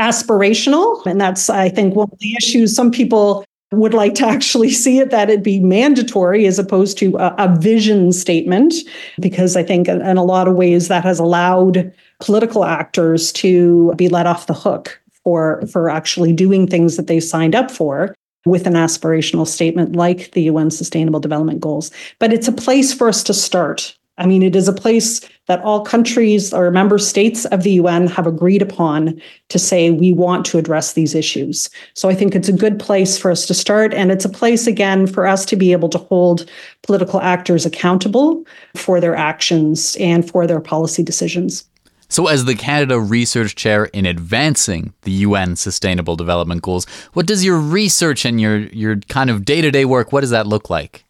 aspirational 0.00 1.04
and 1.04 1.20
that's 1.20 1.50
I 1.50 1.68
think 1.68 1.94
one 1.94 2.08
of 2.10 2.18
the 2.18 2.34
issues 2.34 2.74
some 2.74 2.90
people 2.90 3.44
would 3.72 3.94
like 3.94 4.14
to 4.14 4.26
actually 4.36 4.70
see 4.70 4.98
it 4.98 5.10
that 5.10 5.30
it 5.30 5.42
be 5.42 5.60
mandatory 5.60 6.46
as 6.46 6.58
opposed 6.58 6.98
to 6.98 7.16
a, 7.16 7.34
a, 7.38 7.56
vision 7.58 8.12
statement, 8.12 8.74
because 9.20 9.56
I 9.56 9.62
think 9.62 9.88
in 9.88 10.16
a 10.16 10.24
lot 10.24 10.48
of 10.48 10.54
ways 10.54 10.88
that 10.88 11.04
has 11.04 11.18
allowed 11.18 11.92
political 12.20 12.64
actors 12.64 13.32
to 13.32 13.92
be 13.96 14.08
let 14.08 14.26
off 14.26 14.46
the 14.46 14.54
hook 14.54 15.00
for, 15.24 15.62
for 15.66 15.88
actually 15.88 16.32
doing 16.32 16.66
things 16.66 16.96
that 16.96 17.06
they 17.06 17.20
signed 17.20 17.54
up 17.54 17.70
for 17.70 18.14
with 18.44 18.66
an 18.66 18.74
aspirational 18.74 19.46
statement 19.46 19.94
like 19.94 20.32
the 20.32 20.42
UN 20.42 20.70
Sustainable 20.70 21.20
Development 21.20 21.60
Goals. 21.60 21.90
But 22.18 22.32
it's 22.32 22.48
a 22.48 22.52
place 22.52 22.92
for 22.92 23.08
us 23.08 23.22
to 23.24 23.34
start. 23.34 23.96
I 24.22 24.26
mean, 24.26 24.44
it 24.44 24.54
is 24.54 24.68
a 24.68 24.72
place 24.72 25.20
that 25.48 25.60
all 25.62 25.84
countries 25.84 26.54
or 26.54 26.70
member 26.70 26.96
states 26.96 27.44
of 27.46 27.64
the 27.64 27.72
UN 27.72 28.06
have 28.06 28.24
agreed 28.24 28.62
upon 28.62 29.20
to 29.48 29.58
say 29.58 29.90
we 29.90 30.12
want 30.12 30.46
to 30.46 30.58
address 30.58 30.92
these 30.92 31.12
issues. 31.12 31.68
So 31.94 32.08
I 32.08 32.14
think 32.14 32.36
it's 32.36 32.48
a 32.48 32.52
good 32.52 32.78
place 32.78 33.18
for 33.18 33.32
us 33.32 33.46
to 33.46 33.54
start. 33.54 33.92
And 33.92 34.12
it's 34.12 34.24
a 34.24 34.28
place, 34.28 34.68
again, 34.68 35.08
for 35.08 35.26
us 35.26 35.44
to 35.46 35.56
be 35.56 35.72
able 35.72 35.88
to 35.88 35.98
hold 35.98 36.48
political 36.82 37.20
actors 37.20 37.66
accountable 37.66 38.44
for 38.76 39.00
their 39.00 39.16
actions 39.16 39.96
and 39.98 40.30
for 40.30 40.46
their 40.46 40.60
policy 40.60 41.02
decisions. 41.02 41.64
So, 42.08 42.28
as 42.28 42.44
the 42.44 42.54
Canada 42.54 43.00
Research 43.00 43.56
Chair 43.56 43.86
in 43.86 44.06
advancing 44.06 44.92
the 45.02 45.12
UN 45.26 45.56
Sustainable 45.56 46.14
Development 46.14 46.62
Goals, 46.62 46.84
what 47.14 47.26
does 47.26 47.44
your 47.44 47.58
research 47.58 48.24
and 48.24 48.40
your, 48.40 48.58
your 48.66 48.96
kind 49.08 49.30
of 49.30 49.44
day 49.44 49.62
to 49.62 49.70
day 49.72 49.84
work, 49.84 50.12
what 50.12 50.20
does 50.20 50.30
that 50.30 50.46
look 50.46 50.70
like? 50.70 51.04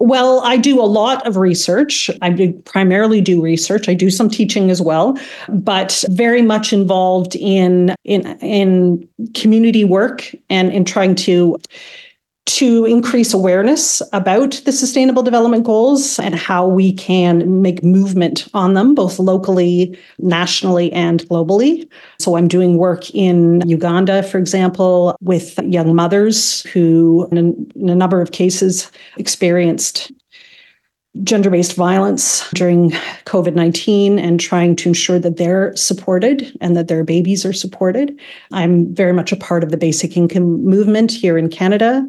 Well, 0.00 0.40
I 0.40 0.56
do 0.56 0.80
a 0.80 0.86
lot 0.86 1.26
of 1.26 1.36
research. 1.36 2.08
I 2.22 2.54
primarily 2.64 3.20
do 3.20 3.42
research. 3.42 3.88
I 3.88 3.94
do 3.94 4.10
some 4.10 4.30
teaching 4.30 4.70
as 4.70 4.80
well, 4.80 5.18
but 5.48 6.04
very 6.10 6.42
much 6.42 6.72
involved 6.72 7.34
in 7.34 7.94
in 8.04 8.38
in 8.38 9.08
community 9.34 9.84
work 9.84 10.32
and 10.48 10.72
in 10.72 10.84
trying 10.84 11.16
to 11.16 11.58
to 12.48 12.86
increase 12.86 13.34
awareness 13.34 14.00
about 14.14 14.52
the 14.64 14.72
Sustainable 14.72 15.22
Development 15.22 15.64
Goals 15.64 16.18
and 16.18 16.34
how 16.34 16.66
we 16.66 16.94
can 16.94 17.60
make 17.60 17.84
movement 17.84 18.48
on 18.54 18.72
them, 18.72 18.94
both 18.94 19.18
locally, 19.18 19.96
nationally, 20.18 20.90
and 20.94 21.20
globally. 21.28 21.86
So 22.18 22.36
I'm 22.36 22.48
doing 22.48 22.78
work 22.78 23.10
in 23.14 23.60
Uganda, 23.68 24.22
for 24.22 24.38
example, 24.38 25.14
with 25.20 25.58
young 25.62 25.94
mothers 25.94 26.62
who, 26.62 27.28
in 27.30 27.70
a 27.76 27.94
number 27.94 28.22
of 28.22 28.32
cases, 28.32 28.90
experienced 29.18 30.10
gender 31.22 31.50
based 31.50 31.74
violence 31.74 32.48
during 32.50 32.90
COVID 33.26 33.54
19 33.54 34.18
and 34.18 34.40
trying 34.40 34.74
to 34.76 34.88
ensure 34.88 35.18
that 35.18 35.36
they're 35.36 35.76
supported 35.76 36.56
and 36.60 36.76
that 36.76 36.88
their 36.88 37.04
babies 37.04 37.44
are 37.44 37.52
supported. 37.52 38.18
I'm 38.52 38.94
very 38.94 39.12
much 39.12 39.32
a 39.32 39.36
part 39.36 39.62
of 39.62 39.70
the 39.70 39.76
basic 39.76 40.16
income 40.16 40.64
movement 40.64 41.10
here 41.12 41.36
in 41.36 41.50
Canada. 41.50 42.08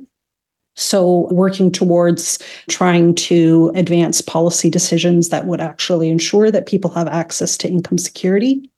So, 0.79 1.27
working 1.31 1.71
towards 1.71 2.39
trying 2.69 3.15
to 3.15 3.71
advance 3.75 4.21
policy 4.21 4.69
decisions 4.69 5.29
that 5.29 5.45
would 5.45 5.61
actually 5.61 6.09
ensure 6.09 6.51
that 6.51 6.67
people 6.67 6.91
have 6.91 7.07
access 7.07 7.57
to 7.57 7.67
income 7.67 7.97
security. 7.97 8.69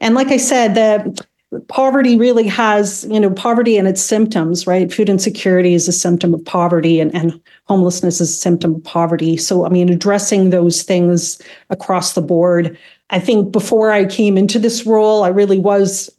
And 0.00 0.14
like 0.14 0.28
I 0.28 0.38
said, 0.38 0.74
the 0.74 1.26
poverty 1.68 2.16
really 2.16 2.46
has, 2.46 3.06
you 3.10 3.20
know, 3.20 3.30
poverty 3.30 3.76
and 3.76 3.86
its 3.86 4.02
symptoms, 4.02 4.66
right? 4.66 4.92
Food 4.92 5.08
insecurity 5.08 5.74
is 5.74 5.86
a 5.88 5.92
symptom 5.92 6.34
of 6.34 6.44
poverty 6.44 7.00
and, 7.00 7.14
and 7.14 7.40
homelessness 7.66 8.20
is 8.20 8.30
a 8.30 8.32
symptom 8.32 8.76
of 8.76 8.84
poverty. 8.84 9.36
So, 9.36 9.64
I 9.64 9.68
mean, 9.68 9.88
addressing 9.88 10.50
those 10.50 10.82
things 10.82 11.40
across 11.70 12.14
the 12.14 12.22
board 12.22 12.76
I 13.10 13.20
think 13.20 13.52
before 13.52 13.92
I 13.92 14.04
came 14.04 14.36
into 14.36 14.58
this 14.58 14.84
role, 14.84 15.22
I 15.22 15.28
really 15.28 15.60
was 15.60 16.10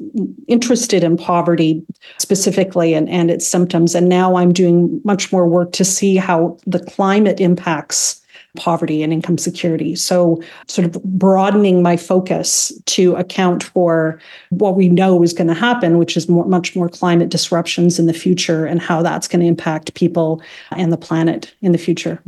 interested 0.48 1.04
in 1.04 1.18
poverty 1.18 1.86
specifically 2.18 2.94
and, 2.94 3.10
and 3.10 3.30
its 3.30 3.46
symptoms. 3.46 3.94
And 3.94 4.08
now 4.08 4.38
I'm 4.38 4.54
doing 4.54 5.02
much 5.04 5.32
more 5.34 5.48
work 5.48 5.74
to 5.74 5.84
see 5.84 6.16
how 6.16 6.58
the 6.66 6.80
climate 6.80 7.42
impacts 7.42 8.22
poverty 8.56 9.04
and 9.04 9.14
income 9.14 9.38
security. 9.38 9.96
So, 9.96 10.42
sort 10.68 10.86
of 10.86 11.04
broadening 11.04 11.84
my 11.84 11.96
focus 11.96 12.72
to 12.88 13.16
account 13.16 13.64
for 13.64 14.20
what 14.50 14.76
we 14.76 14.90
know 14.90 15.22
is 15.22 15.34
going 15.34 15.48
to 15.48 15.54
happen, 15.54 15.98
which 15.98 16.18
is 16.18 16.28
more, 16.28 16.46
much 16.46 16.76
more 16.76 16.90
climate 16.90 17.30
disruptions 17.30 18.00
in 18.00 18.08
the 18.08 18.14
future 18.14 18.66
and 18.66 18.82
how 18.82 19.02
that's 19.02 19.28
going 19.28 19.42
to 19.42 19.46
impact 19.46 19.94
people 19.94 20.42
and 20.72 20.92
the 20.92 20.98
planet 20.98 21.54
in 21.62 21.72
the 21.72 21.78
future. 21.78 22.22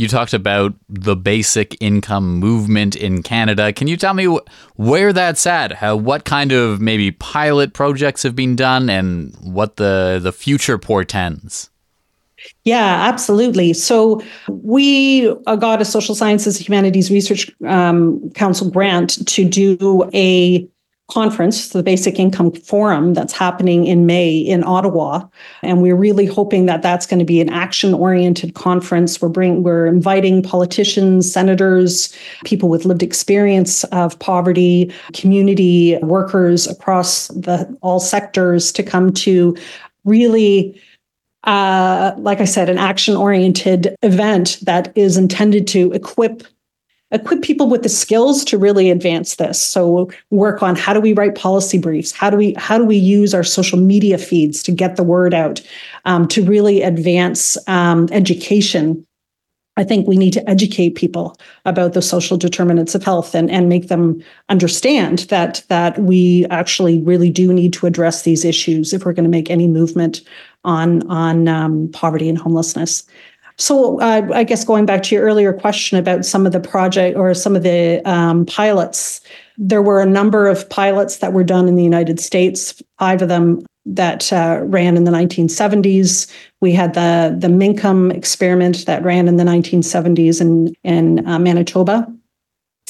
You 0.00 0.08
talked 0.08 0.32
about 0.32 0.72
the 0.88 1.14
basic 1.14 1.76
income 1.78 2.38
movement 2.38 2.96
in 2.96 3.22
Canada. 3.22 3.70
Can 3.70 3.86
you 3.86 3.98
tell 3.98 4.14
me 4.14 4.34
where 4.76 5.12
that's 5.12 5.46
at? 5.46 5.72
How 5.72 5.94
what 5.94 6.24
kind 6.24 6.52
of 6.52 6.80
maybe 6.80 7.10
pilot 7.10 7.74
projects 7.74 8.22
have 8.22 8.34
been 8.34 8.56
done 8.56 8.88
and 8.88 9.36
what 9.42 9.76
the 9.76 10.18
the 10.22 10.32
future 10.32 10.78
portends? 10.78 11.68
Yeah, 12.64 13.08
absolutely. 13.12 13.74
So 13.74 14.22
we 14.48 15.34
got 15.44 15.82
a 15.82 15.84
Social 15.84 16.14
Sciences 16.14 16.56
Humanities 16.56 17.10
Research 17.10 17.50
um, 17.68 18.30
Council 18.30 18.70
grant 18.70 19.28
to 19.28 19.46
do 19.46 20.08
a 20.14 20.66
conference, 21.10 21.68
the 21.68 21.82
Basic 21.82 22.18
Income 22.18 22.52
Forum, 22.52 23.14
that's 23.14 23.32
happening 23.32 23.86
in 23.86 24.06
May 24.06 24.38
in 24.38 24.64
Ottawa, 24.64 25.26
and 25.62 25.82
we're 25.82 25.96
really 25.96 26.26
hoping 26.26 26.66
that 26.66 26.82
that's 26.82 27.06
going 27.06 27.18
to 27.18 27.24
be 27.24 27.40
an 27.40 27.50
action-oriented 27.50 28.54
conference. 28.54 29.20
We're 29.20 29.28
bring 29.28 29.62
we're 29.62 29.86
inviting 29.86 30.42
politicians, 30.42 31.30
senators, 31.30 32.14
people 32.44 32.68
with 32.68 32.84
lived 32.84 33.02
experience 33.02 33.84
of 33.84 34.18
poverty, 34.18 34.92
community 35.12 35.98
workers 36.02 36.66
across 36.66 37.28
the 37.28 37.76
all 37.82 38.00
sectors 38.00 38.72
to 38.72 38.82
come 38.82 39.12
to 39.14 39.56
really 40.04 40.80
uh, 41.44 42.12
like 42.18 42.40
I 42.40 42.44
said, 42.44 42.68
an 42.68 42.78
action 42.78 43.16
oriented 43.16 43.96
event 44.02 44.58
that 44.62 44.92
is 44.94 45.16
intended 45.16 45.66
to 45.68 45.90
equip 45.92 46.42
equip 47.12 47.42
people 47.42 47.68
with 47.68 47.82
the 47.82 47.88
skills 47.88 48.44
to 48.44 48.58
really 48.58 48.90
advance 48.90 49.36
this. 49.36 49.60
So 49.60 50.10
work 50.30 50.62
on 50.62 50.76
how 50.76 50.92
do 50.92 51.00
we 51.00 51.12
write 51.12 51.34
policy 51.34 51.78
briefs? 51.78 52.12
How 52.12 52.30
do 52.30 52.36
we 52.36 52.54
how 52.54 52.78
do 52.78 52.84
we 52.84 52.96
use 52.96 53.34
our 53.34 53.44
social 53.44 53.78
media 53.78 54.18
feeds 54.18 54.62
to 54.64 54.72
get 54.72 54.96
the 54.96 55.02
word 55.02 55.34
out 55.34 55.60
um, 56.04 56.28
to 56.28 56.44
really 56.44 56.82
advance 56.82 57.56
um, 57.68 58.08
education? 58.12 59.06
I 59.76 59.84
think 59.84 60.06
we 60.06 60.16
need 60.16 60.32
to 60.32 60.50
educate 60.50 60.94
people 60.94 61.36
about 61.64 61.94
the 61.94 62.02
social 62.02 62.36
determinants 62.36 62.94
of 62.94 63.02
health 63.02 63.34
and, 63.34 63.50
and 63.50 63.68
make 63.68 63.88
them 63.88 64.22
understand 64.50 65.20
that 65.30 65.64
that 65.68 65.98
we 65.98 66.44
actually 66.50 67.00
really 67.00 67.30
do 67.30 67.52
need 67.52 67.72
to 67.74 67.86
address 67.86 68.22
these 68.22 68.44
issues 68.44 68.92
if 68.92 69.04
we're 69.04 69.14
going 69.14 69.24
to 69.24 69.30
make 69.30 69.50
any 69.50 69.68
movement 69.68 70.20
on 70.64 71.08
on 71.08 71.48
um, 71.48 71.88
poverty 71.92 72.28
and 72.28 72.36
homelessness. 72.36 73.04
So 73.60 74.00
uh, 74.00 74.26
I 74.32 74.42
guess 74.42 74.64
going 74.64 74.86
back 74.86 75.02
to 75.04 75.14
your 75.14 75.22
earlier 75.22 75.52
question 75.52 75.98
about 75.98 76.24
some 76.24 76.46
of 76.46 76.52
the 76.52 76.60
project 76.60 77.16
or 77.16 77.34
some 77.34 77.54
of 77.54 77.62
the 77.62 78.00
um, 78.06 78.46
pilots, 78.46 79.20
there 79.58 79.82
were 79.82 80.00
a 80.00 80.06
number 80.06 80.46
of 80.46 80.66
pilots 80.70 81.18
that 81.18 81.34
were 81.34 81.44
done 81.44 81.68
in 81.68 81.76
the 81.76 81.84
United 81.84 82.18
States. 82.20 82.82
Five 82.98 83.20
of 83.20 83.28
them 83.28 83.66
that 83.84 84.32
uh, 84.32 84.60
ran 84.62 84.96
in 84.96 85.04
the 85.04 85.10
1970s. 85.10 86.32
We 86.60 86.72
had 86.72 86.94
the 86.94 87.36
the 87.38 87.48
Mincome 87.48 88.14
experiment 88.14 88.86
that 88.86 89.02
ran 89.02 89.28
in 89.28 89.36
the 89.36 89.44
1970s 89.44 90.40
in 90.40 90.74
in 90.82 91.26
uh, 91.26 91.38
Manitoba, 91.38 92.10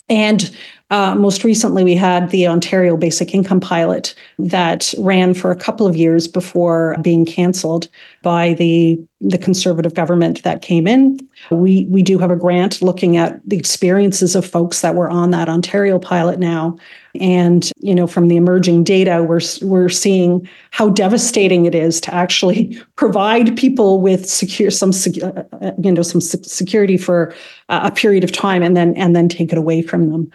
and 0.09 0.57
uh, 0.91 1.15
most 1.15 1.45
recently, 1.45 1.85
we 1.85 1.95
had 1.95 2.31
the 2.31 2.49
Ontario 2.49 2.97
Basic 2.97 3.33
Income 3.33 3.61
Pilot 3.61 4.13
that 4.41 4.93
ran 4.99 5.35
for 5.35 5.53
a 5.53 5.57
couple 5.57 5.87
of 5.87 5.97
years 5.97 6.27
before 6.27 6.97
being 7.01 7.25
canceled 7.25 7.89
by 8.23 8.55
the, 8.55 9.01
the 9.21 9.39
conservative 9.39 9.95
government 9.95 10.43
that 10.43 10.63
came 10.63 10.89
in. 10.89 11.21
We, 11.51 11.87
we 11.87 12.03
do 12.03 12.19
have 12.19 12.33
a 12.33 12.37
grant 12.37 12.83
looking 12.83 13.17
at 13.17 13.41
the 13.49 13.57
experiences 13.57 14.35
of 14.35 14.45
folks 14.45 14.81
that 14.81 14.97
were 14.97 15.09
on 15.09 15.31
that 15.31 15.49
Ontario 15.49 15.99
pilot 16.01 16.41
now. 16.41 16.77
And, 17.21 17.71
you 17.79 17.95
know, 17.95 18.07
from 18.07 18.29
the 18.29 18.37
emerging 18.37 18.85
data, 18.85 19.23
we're, 19.23 19.41
we're 19.63 19.89
seeing 19.89 20.49
how 20.71 20.91
devastating 20.91 21.67
it 21.67 21.75
is 21.75 22.01
to 22.03 22.15
actually 22.15 22.79
provide 22.97 23.57
people 23.57 24.01
with 24.01 24.29
secure, 24.29 24.71
some, 24.71 24.91
uh, 25.23 25.73
you 25.83 25.93
know, 25.93 26.03
some 26.03 26.21
security 26.21 26.97
for 26.97 27.35
a 27.69 27.91
period 27.91 28.23
of 28.23 28.33
time 28.33 28.63
and 28.63 28.77
then, 28.77 28.95
and 28.97 29.17
then 29.17 29.29
take 29.29 29.53
it 29.53 29.59
away 29.59 29.83
from 29.83 30.11
them. 30.11 30.31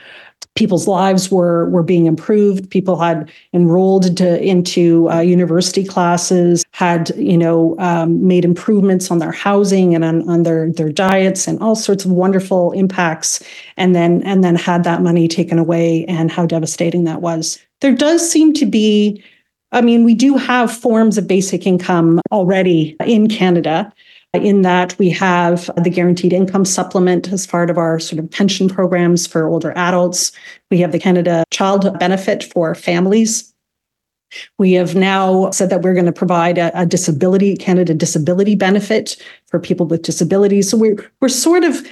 People's 0.55 0.87
lives 0.87 1.29
were 1.29 1.69
were 1.69 1.83
being 1.83 2.05
improved. 2.05 2.69
People 2.69 2.97
had 2.97 3.29
enrolled 3.53 4.05
into 4.05 4.41
into 4.41 5.09
uh, 5.11 5.19
university 5.19 5.83
classes, 5.85 6.65
had 6.71 7.11
you 7.17 7.37
know 7.37 7.75
um, 7.77 8.25
made 8.25 8.45
improvements 8.45 9.11
on 9.11 9.19
their 9.19 9.31
housing 9.31 9.93
and 9.93 10.03
on, 10.03 10.27
on 10.27 10.43
their 10.43 10.71
their 10.71 10.91
diets 10.91 11.47
and 11.47 11.61
all 11.61 11.75
sorts 11.75 12.05
of 12.05 12.11
wonderful 12.11 12.71
impacts. 12.71 13.43
And 13.77 13.93
then 13.93 14.23
and 14.23 14.43
then 14.43 14.55
had 14.55 14.83
that 14.85 15.01
money 15.01 15.27
taken 15.27 15.59
away, 15.59 16.05
and 16.05 16.31
how 16.31 16.45
devastating 16.45 17.03
that 17.03 17.21
was. 17.21 17.59
There 17.81 17.93
does 17.93 18.29
seem 18.29 18.53
to 18.53 18.65
be. 18.65 19.21
I 19.71 19.81
mean, 19.81 20.05
we 20.05 20.13
do 20.13 20.37
have 20.37 20.71
forms 20.71 21.17
of 21.17 21.27
basic 21.27 21.67
income 21.67 22.21
already 22.31 22.95
in 23.05 23.27
Canada 23.27 23.91
in 24.43 24.61
that 24.61 24.97
we 24.97 25.09
have 25.09 25.69
the 25.83 25.89
guaranteed 25.89 26.33
income 26.33 26.65
supplement 26.65 27.31
as 27.31 27.47
part 27.47 27.69
of 27.69 27.77
our 27.77 27.99
sort 27.99 28.19
of 28.19 28.29
pension 28.31 28.69
programs 28.69 29.27
for 29.27 29.47
older 29.47 29.71
adults. 29.77 30.31
We 30.71 30.79
have 30.79 30.91
the 30.91 30.99
Canada 30.99 31.43
Child 31.51 31.97
Benefit 31.99 32.43
for 32.43 32.75
families. 32.75 33.53
We 34.57 34.73
have 34.73 34.95
now 34.95 35.51
said 35.51 35.69
that 35.69 35.81
we're 35.81 35.93
going 35.93 36.05
to 36.05 36.11
provide 36.11 36.57
a, 36.57 36.71
a 36.79 36.85
disability 36.85 37.55
Canada 37.55 37.93
disability 37.93 38.55
benefit 38.55 39.15
for 39.47 39.59
people 39.59 39.85
with 39.85 40.01
disabilities. 40.01 40.69
So 40.69 40.77
we're 40.77 41.11
we're 41.21 41.29
sort 41.29 41.63
of 41.63 41.85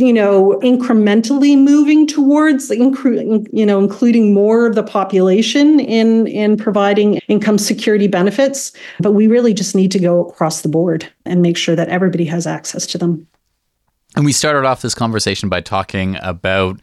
you 0.00 0.12
know, 0.12 0.58
incrementally 0.62 1.58
moving 1.58 2.06
towards, 2.06 2.70
you 2.70 3.66
know, 3.66 3.78
including 3.78 4.32
more 4.32 4.66
of 4.66 4.74
the 4.74 4.82
population 4.82 5.78
in 5.78 6.26
in 6.26 6.56
providing 6.56 7.16
income 7.28 7.58
security 7.58 8.08
benefits. 8.08 8.72
But 9.00 9.12
we 9.12 9.26
really 9.26 9.52
just 9.52 9.74
need 9.74 9.90
to 9.92 9.98
go 9.98 10.24
across 10.26 10.62
the 10.62 10.68
board 10.68 11.10
and 11.26 11.42
make 11.42 11.56
sure 11.56 11.76
that 11.76 11.88
everybody 11.88 12.24
has 12.24 12.46
access 12.46 12.86
to 12.86 12.98
them. 12.98 13.26
And 14.16 14.24
we 14.24 14.32
started 14.32 14.66
off 14.66 14.82
this 14.82 14.94
conversation 14.94 15.48
by 15.48 15.60
talking 15.60 16.16
about. 16.22 16.80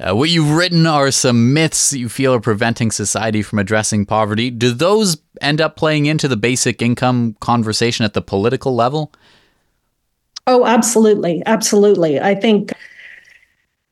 Uh, 0.00 0.16
what 0.16 0.30
you've 0.30 0.50
written 0.50 0.84
are 0.84 1.12
some 1.12 1.52
myths 1.52 1.90
that 1.90 1.98
you 1.98 2.08
feel 2.08 2.34
are 2.34 2.40
preventing 2.40 2.90
society 2.90 3.40
from 3.40 3.60
addressing 3.60 4.04
poverty. 4.04 4.50
Do 4.50 4.72
those 4.72 5.18
end 5.40 5.60
up 5.60 5.76
playing 5.76 6.06
into 6.06 6.26
the 6.26 6.36
basic 6.36 6.82
income 6.82 7.36
conversation 7.40 8.04
at 8.04 8.12
the 8.14 8.22
political 8.22 8.74
level? 8.74 9.12
Oh, 10.46 10.66
absolutely. 10.66 11.42
Absolutely. 11.46 12.20
I 12.20 12.34
think 12.34 12.72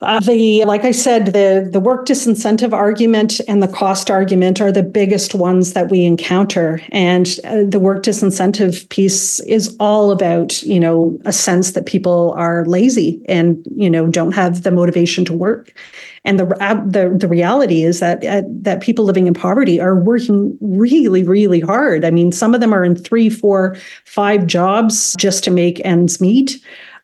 uh, 0.02 0.19
the 0.21 0.64
like 0.64 0.85
I 0.85 0.92
said, 0.92 1.26
the 1.26 1.69
the 1.71 1.78
work 1.80 2.07
disincentive 2.07 2.73
argument 2.73 3.38
and 3.47 3.62
the 3.62 3.69
cost 3.69 4.11
argument 4.11 4.59
are 4.59 4.73
the 4.73 4.83
biggest 4.83 5.35
ones 5.35 5.75
that 5.75 5.90
we 5.90 6.07
encounter, 6.07 6.80
and 6.90 7.28
uh, 7.45 7.64
the 7.69 7.78
work 7.78 8.02
disincentive 8.02 8.88
piece 8.88 9.40
is 9.40 9.76
all 9.78 10.11
about 10.11 10.62
you 10.62 10.80
know 10.80 11.19
a 11.26 11.35
sense 11.35 11.73
that 11.73 11.85
people 11.85 12.33
are 12.38 12.64
lazy 12.64 13.21
and 13.28 13.62
you 13.76 13.90
know 13.90 14.07
don't 14.07 14.33
have 14.33 14.62
the 14.62 14.71
motivation 14.71 15.23
to 15.26 15.35
work, 15.35 15.75
and 16.24 16.38
the 16.38 16.46
the 16.86 17.14
the 17.16 17.28
reality 17.28 17.82
is 17.82 18.00
that 18.00 18.24
uh, 18.24 18.42
that 18.46 18.82
people 18.82 19.04
living 19.04 19.26
in 19.26 19.34
poverty 19.34 19.80
are 19.80 19.96
working 19.96 20.56
really 20.60 21.22
really 21.22 21.60
hard. 21.60 22.04
I 22.04 22.10
mean, 22.10 22.32
some 22.32 22.54
of 22.54 22.60
them 22.60 22.74
are 22.74 22.84
in 22.84 22.96
three, 22.96 23.30
four, 23.30 23.76
five 24.04 24.46
jobs 24.46 25.14
just 25.18 25.44
to 25.44 25.50
make 25.50 25.80
ends 25.84 26.20
meet. 26.20 26.62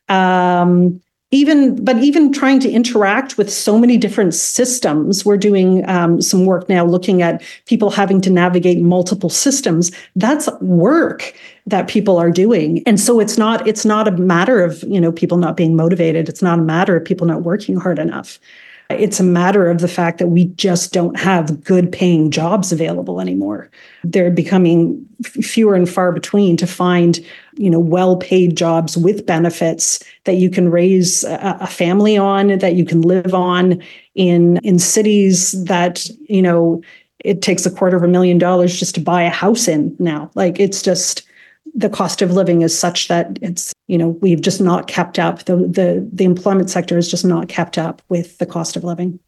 Um, 0.08 1.00
even 1.32 1.84
but 1.84 1.96
even 1.98 2.32
trying 2.32 2.60
to 2.60 2.70
interact 2.70 3.36
with 3.36 3.52
so 3.52 3.78
many 3.78 3.98
different 3.98 4.32
systems 4.32 5.24
we're 5.24 5.36
doing 5.36 5.88
um, 5.88 6.22
some 6.22 6.46
work 6.46 6.68
now 6.68 6.84
looking 6.84 7.20
at 7.20 7.42
people 7.66 7.90
having 7.90 8.20
to 8.20 8.30
navigate 8.30 8.80
multiple 8.80 9.28
systems 9.28 9.90
that's 10.14 10.48
work 10.60 11.34
that 11.66 11.88
people 11.88 12.16
are 12.16 12.30
doing 12.30 12.80
and 12.86 13.00
so 13.00 13.18
it's 13.18 13.36
not 13.36 13.66
it's 13.66 13.84
not 13.84 14.06
a 14.06 14.12
matter 14.12 14.62
of 14.62 14.84
you 14.84 15.00
know 15.00 15.10
people 15.10 15.36
not 15.36 15.56
being 15.56 15.74
motivated 15.74 16.28
it's 16.28 16.42
not 16.42 16.60
a 16.60 16.62
matter 16.62 16.96
of 16.96 17.04
people 17.04 17.26
not 17.26 17.42
working 17.42 17.76
hard 17.76 17.98
enough 17.98 18.38
it's 18.90 19.18
a 19.18 19.24
matter 19.24 19.68
of 19.68 19.80
the 19.80 19.88
fact 19.88 20.18
that 20.18 20.28
we 20.28 20.46
just 20.46 20.92
don't 20.92 21.18
have 21.18 21.64
good 21.64 21.90
paying 21.90 22.30
jobs 22.30 22.70
available 22.70 23.20
anymore. 23.20 23.70
They're 24.04 24.30
becoming 24.30 25.04
fewer 25.24 25.74
and 25.74 25.88
far 25.88 26.12
between 26.12 26.56
to 26.58 26.66
find, 26.66 27.18
you 27.54 27.68
know, 27.68 27.80
well 27.80 28.16
paid 28.16 28.56
jobs 28.56 28.96
with 28.96 29.26
benefits 29.26 30.02
that 30.24 30.36
you 30.36 30.50
can 30.50 30.70
raise 30.70 31.24
a, 31.24 31.66
family 31.66 32.16
on, 32.16 32.58
that 32.58 32.74
you 32.74 32.84
can 32.84 33.00
live 33.00 33.34
on 33.34 33.82
in 34.14 34.58
in 34.58 34.78
cities 34.78 35.64
that, 35.64 36.08
you 36.28 36.42
know, 36.42 36.80
it 37.24 37.42
takes 37.42 37.66
a 37.66 37.70
quarter 37.70 37.96
of 37.96 38.04
a 38.04 38.08
million 38.08 38.38
dollars 38.38 38.78
just 38.78 38.94
to 38.94 39.00
buy 39.00 39.22
a 39.22 39.30
house 39.30 39.66
in 39.66 39.96
now. 39.98 40.30
Like 40.34 40.60
it's 40.60 40.80
just 40.80 41.25
the 41.76 41.90
cost 41.90 42.22
of 42.22 42.32
living 42.32 42.62
is 42.62 42.76
such 42.76 43.08
that 43.08 43.38
it's 43.42 43.72
you 43.86 43.98
know 43.98 44.08
we've 44.20 44.40
just 44.40 44.60
not 44.60 44.88
kept 44.88 45.18
up 45.18 45.44
the 45.44 45.56
the 45.56 46.08
the 46.12 46.24
employment 46.24 46.70
sector 46.70 46.96
has 46.96 47.08
just 47.08 47.24
not 47.24 47.48
kept 47.48 47.76
up 47.78 48.02
with 48.08 48.38
the 48.38 48.46
cost 48.46 48.76
of 48.76 48.82
living 48.82 49.20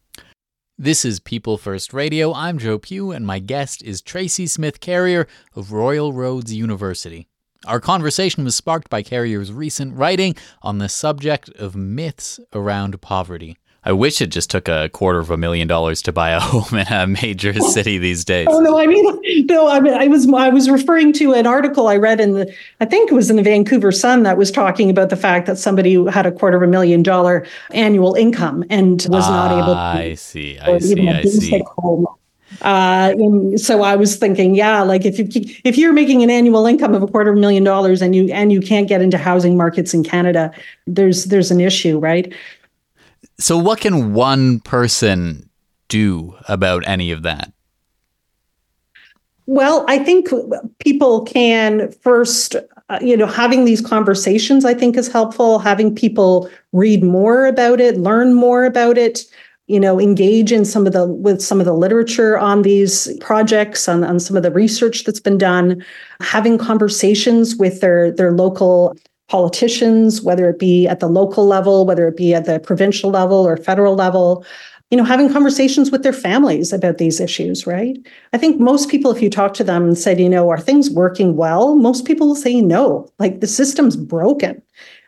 this 0.81 1.03
is 1.03 1.19
People 1.19 1.57
First 1.57 1.91
Radio. 1.91 2.33
I'm 2.33 2.57
Joe 2.57 2.79
Pugh, 2.79 3.11
and 3.11 3.27
my 3.27 3.39
guest 3.39 3.83
is 3.83 4.01
Tracy 4.01 4.47
Smith 4.47 4.79
Carrier 4.79 5.27
of 5.53 5.73
Royal 5.73 6.13
Roads 6.13 6.53
University. 6.53 7.27
Our 7.67 7.81
conversation 7.81 8.45
was 8.45 8.55
sparked 8.55 8.89
by 8.89 9.03
Carrier's 9.03 9.51
recent 9.51 9.97
writing 9.97 10.37
on 10.61 10.77
the 10.77 10.87
subject 10.87 11.49
of 11.49 11.75
myths 11.75 12.39
around 12.53 13.01
poverty. 13.01 13.57
I 13.85 13.93
wish 13.93 14.21
it 14.21 14.27
just 14.27 14.49
took 14.49 14.67
a 14.67 14.89
quarter 14.89 15.19
of 15.19 15.31
a 15.31 15.37
million 15.37 15.67
dollars 15.67 16.01
to 16.03 16.11
buy 16.11 16.31
a 16.31 16.39
home 16.39 16.77
in 16.77 16.87
a 16.87 17.07
major 17.07 17.53
city 17.53 17.97
these 17.97 18.25
days. 18.25 18.47
Oh 18.49 18.59
no, 18.59 18.77
I 18.77 18.87
mean, 18.87 19.45
no, 19.47 19.67
I 19.69 19.79
mean, 19.79 19.93
I 19.93 20.07
was 20.07 20.31
I 20.31 20.49
was 20.49 20.69
referring 20.69 21.13
to 21.13 21.33
an 21.33 21.47
article 21.47 21.87
I 21.87 21.97
read 21.97 22.19
in 22.19 22.33
the, 22.33 22.53
I 22.81 22.85
think 22.85 23.11
it 23.11 23.13
was 23.13 23.29
in 23.29 23.35
the 23.35 23.43
Vancouver 23.43 23.91
Sun 23.91 24.23
that 24.23 24.37
was 24.37 24.51
talking 24.51 24.89
about 24.89 25.09
the 25.09 25.17
fact 25.17 25.47
that 25.47 25.57
somebody 25.57 26.03
had 26.09 26.25
a 26.25 26.31
quarter 26.31 26.57
of 26.57 26.63
a 26.63 26.67
million 26.67 27.03
dollar 27.03 27.45
annual 27.71 28.15
income 28.15 28.63
and 28.69 29.05
was 29.09 29.25
ah, 29.25 29.47
not 29.47 29.51
able. 29.51 29.73
to 29.73 29.79
I 29.79 30.13
see, 30.15 30.59
I 30.59 30.77
see, 30.79 31.09
I 31.09 31.23
see. 31.23 31.63
Home. 31.77 32.07
Uh, 32.61 33.13
so 33.57 33.83
I 33.83 33.95
was 33.95 34.17
thinking, 34.17 34.55
yeah, 34.55 34.81
like 34.81 35.05
if 35.05 35.19
you 35.19 35.27
if 35.63 35.77
you're 35.77 35.93
making 35.93 36.23
an 36.23 36.29
annual 36.29 36.65
income 36.65 36.93
of 36.93 37.03
a 37.03 37.07
quarter 37.07 37.29
of 37.29 37.37
a 37.37 37.39
million 37.39 37.63
dollars 37.63 38.01
and 38.01 38.15
you 38.15 38.31
and 38.33 38.51
you 38.51 38.59
can't 38.59 38.87
get 38.87 39.01
into 39.01 39.17
housing 39.17 39.55
markets 39.55 39.93
in 39.93 40.03
Canada, 40.03 40.51
there's 40.87 41.25
there's 41.25 41.51
an 41.51 41.61
issue, 41.61 41.99
right? 41.99 42.33
So, 43.39 43.57
what 43.57 43.79
can 43.79 44.13
one 44.13 44.59
person 44.59 45.49
do 45.87 46.35
about 46.47 46.85
any 46.85 47.11
of 47.11 47.23
that? 47.23 47.51
Well, 49.45 49.83
I 49.87 49.97
think 49.97 50.29
people 50.79 51.23
can 51.23 51.91
first, 52.03 52.55
uh, 52.89 52.99
you 53.01 53.17
know, 53.17 53.25
having 53.25 53.65
these 53.65 53.81
conversations, 53.81 54.63
I 54.63 54.75
think 54.75 54.95
is 54.95 55.11
helpful. 55.11 55.57
Having 55.57 55.95
people 55.95 56.49
read 56.73 57.01
more 57.01 57.47
about 57.47 57.81
it, 57.81 57.97
learn 57.97 58.35
more 58.35 58.65
about 58.65 58.97
it, 58.97 59.25
you 59.65 59.79
know, 59.79 59.99
engage 59.99 60.51
in 60.51 60.65
some 60.65 60.85
of 60.85 60.93
the 60.93 61.07
with 61.07 61.41
some 61.41 61.59
of 61.59 61.65
the 61.65 61.73
literature 61.73 62.37
on 62.37 62.61
these 62.61 63.11
projects, 63.21 63.87
on, 63.87 64.03
on 64.03 64.19
some 64.19 64.35
of 64.35 64.43
the 64.43 64.51
research 64.51 65.05
that's 65.05 65.19
been 65.19 65.37
done, 65.37 65.83
having 66.19 66.57
conversations 66.57 67.55
with 67.55 67.79
their 67.79 68.11
their 68.11 68.33
local 68.33 68.95
politicians, 69.29 70.21
whether 70.21 70.49
it 70.49 70.59
be 70.59 70.87
at 70.87 70.99
the 70.99 71.07
local 71.07 71.45
level, 71.45 71.85
whether 71.85 72.07
it 72.07 72.17
be 72.17 72.33
at 72.33 72.45
the 72.45 72.59
provincial 72.59 73.09
level 73.09 73.47
or 73.47 73.55
federal 73.55 73.95
level, 73.95 74.43
you 74.89 74.97
know, 74.97 75.03
having 75.03 75.31
conversations 75.31 75.91
with 75.91 76.01
their 76.01 76.13
families 76.13 76.73
about 76.73 76.97
these 76.97 77.19
issues, 77.19 77.67
right? 77.67 77.97
I 78.33 78.39
think 78.39 78.59
most 78.59 78.89
people, 78.89 79.11
if 79.11 79.21
you 79.21 79.29
talk 79.29 79.53
to 79.55 79.63
them 79.63 79.83
and 79.83 79.97
said, 79.97 80.19
you 80.19 80.27
know, 80.27 80.49
are 80.49 80.59
things 80.59 80.89
working 80.89 81.35
well? 81.35 81.75
Most 81.75 82.05
people 82.05 82.27
will 82.27 82.35
say 82.35 82.59
no, 82.59 83.07
like 83.19 83.39
the 83.39 83.47
system's 83.47 83.95
broken. 83.95 84.61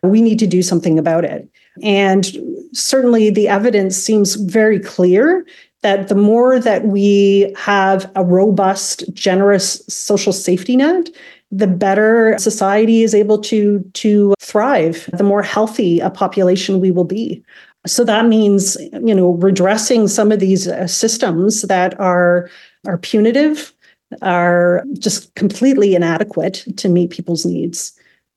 We 0.04 0.22
need 0.22 0.38
to 0.40 0.48
do 0.48 0.62
something 0.62 1.00
about 1.00 1.26
it. 1.26 1.50
And 1.82 2.32
certainly 2.74 3.32
the 3.32 3.48
evidence 3.48 3.98
seems 3.98 4.36
very 4.36 4.80
clear 4.80 5.46
that 5.82 6.10
the 6.10 6.16
more 6.16 6.60
that 6.60 6.86
we 6.86 7.52
have 7.58 8.12
a 8.16 8.24
robust, 8.24 9.12
generous 9.14 9.82
social 9.88 10.34
safety 10.34 10.76
net, 10.76 11.10
the 11.52 11.68
better 11.68 12.36
society 12.40 13.04
is 13.04 13.14
able 13.14 13.38
to 13.40 13.80
to 13.94 14.34
thrive 14.40 15.10
the 15.14 15.24
more 15.24 15.44
healthy 15.44 16.00
a 16.00 16.10
population 16.10 16.80
we 16.80 16.92
will 16.92 17.06
be. 17.06 17.44
So 17.86 18.04
that 18.06 18.26
means 18.28 18.78
you 18.94 19.14
know 19.14 19.32
redressing 19.34 20.08
some 20.08 20.32
of 20.32 20.40
these 20.40 20.68
uh, 20.68 20.88
systems 20.88 21.64
that 21.64 22.00
are 22.00 22.50
are 22.88 22.98
punitive 22.98 23.74
are 24.22 24.84
just 25.00 25.34
completely 25.36 25.96
inadequate 25.96 26.66
to 26.78 26.90
meet 26.90 27.12
people's 27.12 27.46
needs 27.46 27.94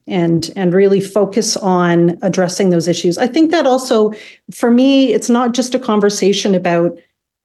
and 0.06 0.50
and 0.56 0.74
really 0.74 1.00
focus 1.00 1.56
on 1.56 2.18
addressing 2.22 2.70
those 2.70 2.88
issues. 2.88 3.16
I 3.16 3.26
think 3.26 3.50
that 3.50 3.66
also 3.66 4.12
for 4.52 4.70
me 4.70 5.12
it's 5.12 5.30
not 5.30 5.54
just 5.54 5.74
a 5.74 5.78
conversation 5.78 6.54
about 6.54 6.98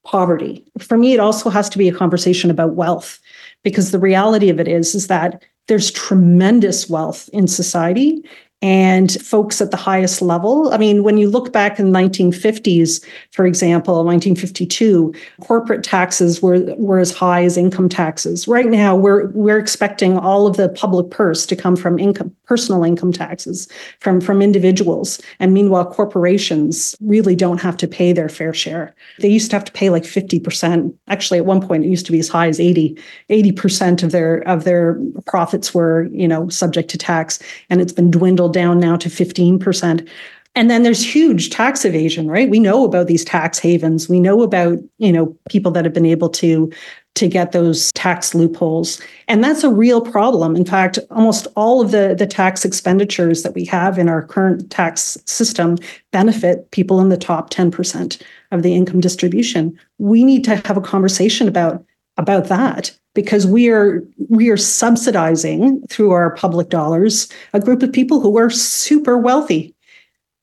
poverty. 0.05 0.65
For 0.79 0.97
me 0.97 1.13
it 1.13 1.19
also 1.19 1.49
has 1.49 1.69
to 1.69 1.77
be 1.77 1.87
a 1.87 1.95
conversation 1.95 2.49
about 2.49 2.73
wealth 2.73 3.19
because 3.63 3.91
the 3.91 3.99
reality 3.99 4.49
of 4.49 4.59
it 4.59 4.67
is 4.67 4.95
is 4.95 5.07
that 5.07 5.43
there's 5.69 5.91
tremendous 5.91 6.89
wealth 6.89 7.29
in 7.31 7.47
society 7.47 8.23
and 8.61 9.13
folks 9.21 9.61
at 9.61 9.71
the 9.71 9.77
highest 9.77 10.21
level. 10.21 10.73
I 10.73 10.77
mean, 10.77 11.03
when 11.03 11.17
you 11.17 11.29
look 11.29 11.53
back 11.53 11.79
in 11.79 11.91
the 11.91 11.97
1950s, 11.97 13.05
for 13.31 13.45
example, 13.45 14.03
1952, 14.03 15.13
corporate 15.41 15.83
taxes 15.83 16.41
were, 16.41 16.75
were 16.75 16.99
as 16.99 17.13
high 17.13 17.45
as 17.45 17.55
income 17.55 17.87
taxes. 17.87 18.47
Right 18.47 18.65
now, 18.65 18.95
we're 18.95 19.27
we're 19.27 19.59
expecting 19.59 20.17
all 20.17 20.45
of 20.45 20.57
the 20.57 20.67
public 20.69 21.09
purse 21.09 21.45
to 21.45 21.55
come 21.55 21.77
from 21.77 21.97
income 21.97 22.35
personal 22.49 22.83
income 22.83 23.13
taxes 23.13 23.67
from, 23.99 24.19
from 24.19 24.41
individuals. 24.41 25.21
And 25.39 25.53
meanwhile, 25.53 25.85
corporations 25.85 26.95
really 26.99 27.35
don't 27.35 27.61
have 27.61 27.77
to 27.77 27.87
pay 27.87 28.11
their 28.11 28.27
fair 28.27 28.55
share. 28.55 28.95
They 29.19 29.27
used 29.29 29.51
to 29.51 29.55
have 29.55 29.65
to 29.65 29.71
pay 29.71 29.91
like 29.91 30.01
50%. 30.01 30.91
Actually, 31.09 31.37
at 31.37 31.45
one 31.45 31.61
point 31.65 31.85
it 31.85 31.89
used 31.89 32.07
to 32.07 32.11
be 32.11 32.17
as 32.19 32.27
high 32.27 32.47
as 32.47 32.59
80, 32.59 32.97
80% 33.29 34.01
of 34.01 34.11
their 34.11 34.37
of 34.47 34.63
their 34.63 34.99
profits 35.27 35.75
were, 35.75 36.07
you 36.11 36.27
know, 36.27 36.49
subject 36.49 36.89
to 36.89 36.97
tax. 36.97 37.37
And 37.69 37.81
it's 37.81 37.93
been 37.93 38.09
dwindled 38.09 38.53
down 38.53 38.79
now 38.79 38.97
to 38.97 39.09
15%. 39.09 40.09
And 40.55 40.69
then 40.69 40.83
there's 40.83 41.05
huge 41.05 41.51
tax 41.51 41.85
evasion, 41.85 42.27
right? 42.27 42.49
We 42.49 42.59
know 42.59 42.83
about 42.83 43.07
these 43.07 43.23
tax 43.23 43.59
havens. 43.59 44.09
We 44.09 44.19
know 44.19 44.41
about, 44.41 44.79
you 44.97 45.11
know, 45.11 45.37
people 45.49 45.71
that 45.71 45.85
have 45.85 45.93
been 45.93 46.05
able 46.05 46.29
to 46.29 46.71
to 47.15 47.27
get 47.27 47.51
those 47.51 47.91
tax 47.93 48.33
loopholes. 48.33 49.01
And 49.27 49.43
that's 49.43 49.63
a 49.63 49.69
real 49.69 49.99
problem. 49.99 50.55
In 50.55 50.63
fact, 50.63 50.97
almost 51.11 51.47
all 51.57 51.81
of 51.81 51.91
the, 51.91 52.15
the 52.17 52.27
tax 52.27 52.63
expenditures 52.63 53.43
that 53.43 53.53
we 53.53 53.65
have 53.65 53.99
in 53.99 54.07
our 54.07 54.23
current 54.23 54.71
tax 54.71 55.17
system 55.25 55.77
benefit 56.11 56.71
people 56.71 57.01
in 57.01 57.09
the 57.09 57.17
top 57.17 57.49
10% 57.49 58.21
of 58.51 58.63
the 58.63 58.73
income 58.73 59.01
distribution. 59.01 59.77
We 59.97 60.23
need 60.23 60.45
to 60.45 60.55
have 60.55 60.77
a 60.77 60.81
conversation 60.81 61.49
about, 61.49 61.83
about 62.15 62.45
that 62.45 62.97
because 63.15 63.45
we 63.45 63.69
are 63.69 64.03
we 64.29 64.49
are 64.49 64.57
subsidizing 64.57 65.81
through 65.89 66.11
our 66.11 66.35
public 66.35 66.69
dollars 66.69 67.27
a 67.53 67.59
group 67.59 67.81
of 67.81 67.91
people 67.91 68.21
who 68.21 68.37
are 68.37 68.49
super 68.49 69.17
wealthy 69.17 69.73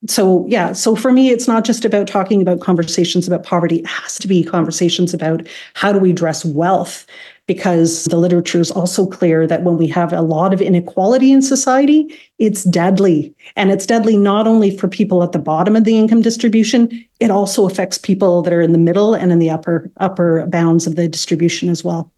so 0.05 0.45
yeah 0.47 0.73
so 0.73 0.95
for 0.95 1.11
me 1.11 1.29
it's 1.29 1.47
not 1.47 1.65
just 1.65 1.83
about 1.83 2.07
talking 2.07 2.41
about 2.41 2.59
conversations 2.59 3.27
about 3.27 3.43
poverty. 3.43 3.77
It 3.77 3.87
has 3.87 4.17
to 4.19 4.27
be 4.27 4.43
conversations 4.43 5.13
about 5.13 5.47
how 5.73 5.91
do 5.91 5.99
we 5.99 6.11
address 6.11 6.45
wealth? 6.45 7.05
Because 7.47 8.05
the 8.05 8.17
literature 8.17 8.59
is 8.59 8.71
also 8.71 9.07
clear 9.07 9.47
that 9.47 9.63
when 9.63 9.77
we 9.77 9.87
have 9.87 10.13
a 10.13 10.21
lot 10.21 10.53
of 10.53 10.61
inequality 10.61 11.31
in 11.31 11.41
society 11.41 12.15
it's 12.37 12.63
deadly. 12.65 13.33
And 13.55 13.71
it's 13.71 13.87
deadly 13.87 14.17
not 14.17 14.45
only 14.45 14.75
for 14.77 14.87
people 14.87 15.23
at 15.23 15.31
the 15.31 15.39
bottom 15.39 15.75
of 15.75 15.83
the 15.83 15.97
income 15.97 16.21
distribution 16.21 17.05
it 17.19 17.31
also 17.31 17.65
affects 17.65 17.97
people 17.97 18.43
that 18.43 18.53
are 18.53 18.61
in 18.61 18.73
the 18.73 18.77
middle 18.77 19.15
and 19.15 19.31
in 19.31 19.39
the 19.39 19.49
upper 19.49 19.89
upper 19.97 20.45
bounds 20.45 20.85
of 20.85 20.95
the 20.95 21.07
distribution 21.07 21.69
as 21.69 21.83
well. 21.83 22.11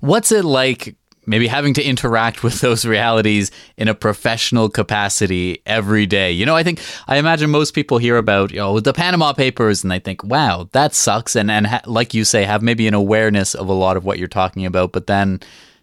What's 0.00 0.30
it 0.30 0.44
like 0.44 0.94
maybe 1.26 1.46
having 1.46 1.74
to 1.74 1.82
interact 1.82 2.42
with 2.44 2.60
those 2.60 2.84
realities 2.84 3.50
in 3.76 3.88
a 3.88 3.94
professional 3.94 4.68
capacity 4.68 5.62
every 5.66 6.06
day. 6.06 6.32
You 6.32 6.46
know, 6.46 6.56
I 6.56 6.62
think 6.62 6.80
I 7.06 7.16
imagine 7.16 7.50
most 7.50 7.74
people 7.74 7.98
hear 7.98 8.16
about 8.16 8.50
you 8.50 8.58
know 8.58 8.80
the 8.80 8.92
Panama 8.92 9.32
Papers 9.32 9.82
and 9.82 9.90
they 9.90 9.98
think, 9.98 10.24
"Wow, 10.24 10.68
that 10.72 10.94
sucks," 10.94 11.36
and 11.36 11.50
and 11.50 11.66
ha- 11.66 11.82
like 11.86 12.14
you 12.14 12.24
say, 12.24 12.44
have 12.44 12.62
maybe 12.62 12.86
an 12.86 12.94
awareness 12.94 13.54
of 13.54 13.68
a 13.68 13.72
lot 13.72 13.96
of 13.96 14.04
what 14.04 14.18
you're 14.18 14.28
talking 14.28 14.66
about, 14.66 14.92
but 14.92 15.06
then, 15.06 15.40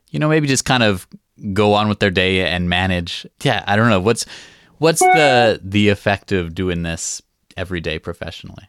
you 0.10 0.19
know, 0.19 0.30
maybe 0.30 0.47
just 0.47 0.65
kind 0.65 0.84
of 0.84 1.08
go 1.54 1.73
on 1.73 1.89
with 1.89 1.99
their 1.99 2.12
day 2.12 2.45
and 2.45 2.69
manage. 2.69 3.25
Yeah, 3.43 3.63
I 3.67 3.75
don't 3.75 3.89
know 3.89 3.99
what's 3.99 4.25
what's 4.77 4.99
the 4.99 5.60
the 5.63 5.89
effect 5.89 6.32
of 6.32 6.56
doing 6.56 6.84
this 6.84 7.21
every 7.58 7.82
day 7.82 7.99
professionally. 7.99 8.67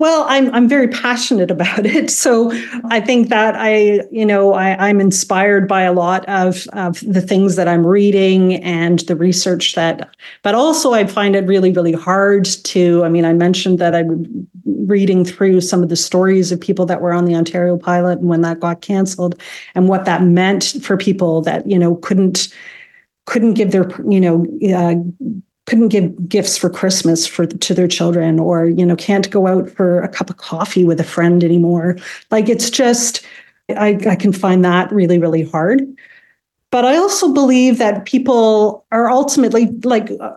Well, 0.00 0.24
I'm 0.28 0.52
I'm 0.52 0.68
very 0.68 0.88
passionate 0.88 1.50
about 1.50 1.86
it. 1.86 2.10
So 2.10 2.50
I 2.90 3.00
think 3.00 3.28
that 3.28 3.54
I, 3.56 4.00
you 4.10 4.26
know, 4.26 4.52
I, 4.54 4.88
am 4.88 5.00
inspired 5.00 5.68
by 5.68 5.82
a 5.82 5.92
lot 5.92 6.28
of, 6.28 6.66
of 6.72 7.00
the 7.00 7.20
things 7.20 7.54
that 7.56 7.68
I'm 7.68 7.86
reading 7.86 8.54
and 8.56 8.98
the 9.00 9.14
research 9.14 9.74
that, 9.74 10.14
but 10.42 10.54
also 10.54 10.92
I 10.92 11.06
find 11.06 11.36
it 11.36 11.46
really, 11.46 11.70
really 11.72 11.92
hard 11.92 12.44
to. 12.44 13.04
I 13.04 13.08
mean, 13.08 13.24
I 13.24 13.32
mentioned 13.32 13.78
that 13.78 13.94
I'm 13.94 14.48
reading 14.64 15.24
through 15.24 15.60
some 15.60 15.82
of 15.82 15.88
the 15.88 15.96
stories 15.96 16.50
of 16.50 16.60
people 16.60 16.86
that 16.86 17.00
were 17.00 17.12
on 17.12 17.24
the 17.24 17.36
Ontario 17.36 17.76
pilot 17.76 18.18
and 18.18 18.28
when 18.28 18.40
that 18.40 18.60
got 18.60 18.80
canceled 18.80 19.40
and 19.74 19.88
what 19.88 20.06
that 20.06 20.22
meant 20.22 20.74
for 20.82 20.96
people 20.96 21.40
that, 21.42 21.68
you 21.70 21.78
know, 21.78 21.96
couldn't 21.96 22.52
couldn't 23.26 23.54
give 23.54 23.70
their 23.70 23.88
you 24.08 24.20
know 24.20 24.44
uh, 24.76 24.96
couldn't 25.66 25.88
give 25.88 26.28
gifts 26.28 26.56
for 26.56 26.68
Christmas 26.68 27.26
for 27.26 27.46
to 27.46 27.74
their 27.74 27.88
children 27.88 28.38
or 28.38 28.66
you 28.66 28.84
know 28.84 28.96
can't 28.96 29.30
go 29.30 29.46
out 29.46 29.70
for 29.70 30.02
a 30.02 30.08
cup 30.08 30.30
of 30.30 30.36
coffee 30.36 30.84
with 30.84 31.00
a 31.00 31.04
friend 31.04 31.42
anymore. 31.42 31.96
Like 32.30 32.48
it's 32.48 32.70
just 32.70 33.24
I, 33.70 33.98
I 34.08 34.16
can 34.16 34.32
find 34.32 34.64
that 34.64 34.92
really 34.92 35.18
really 35.18 35.44
hard. 35.44 35.82
But 36.70 36.84
I 36.84 36.96
also 36.96 37.32
believe 37.32 37.78
that 37.78 38.04
people 38.04 38.84
are 38.90 39.08
ultimately 39.08 39.66
like 39.84 40.10
uh, 40.20 40.32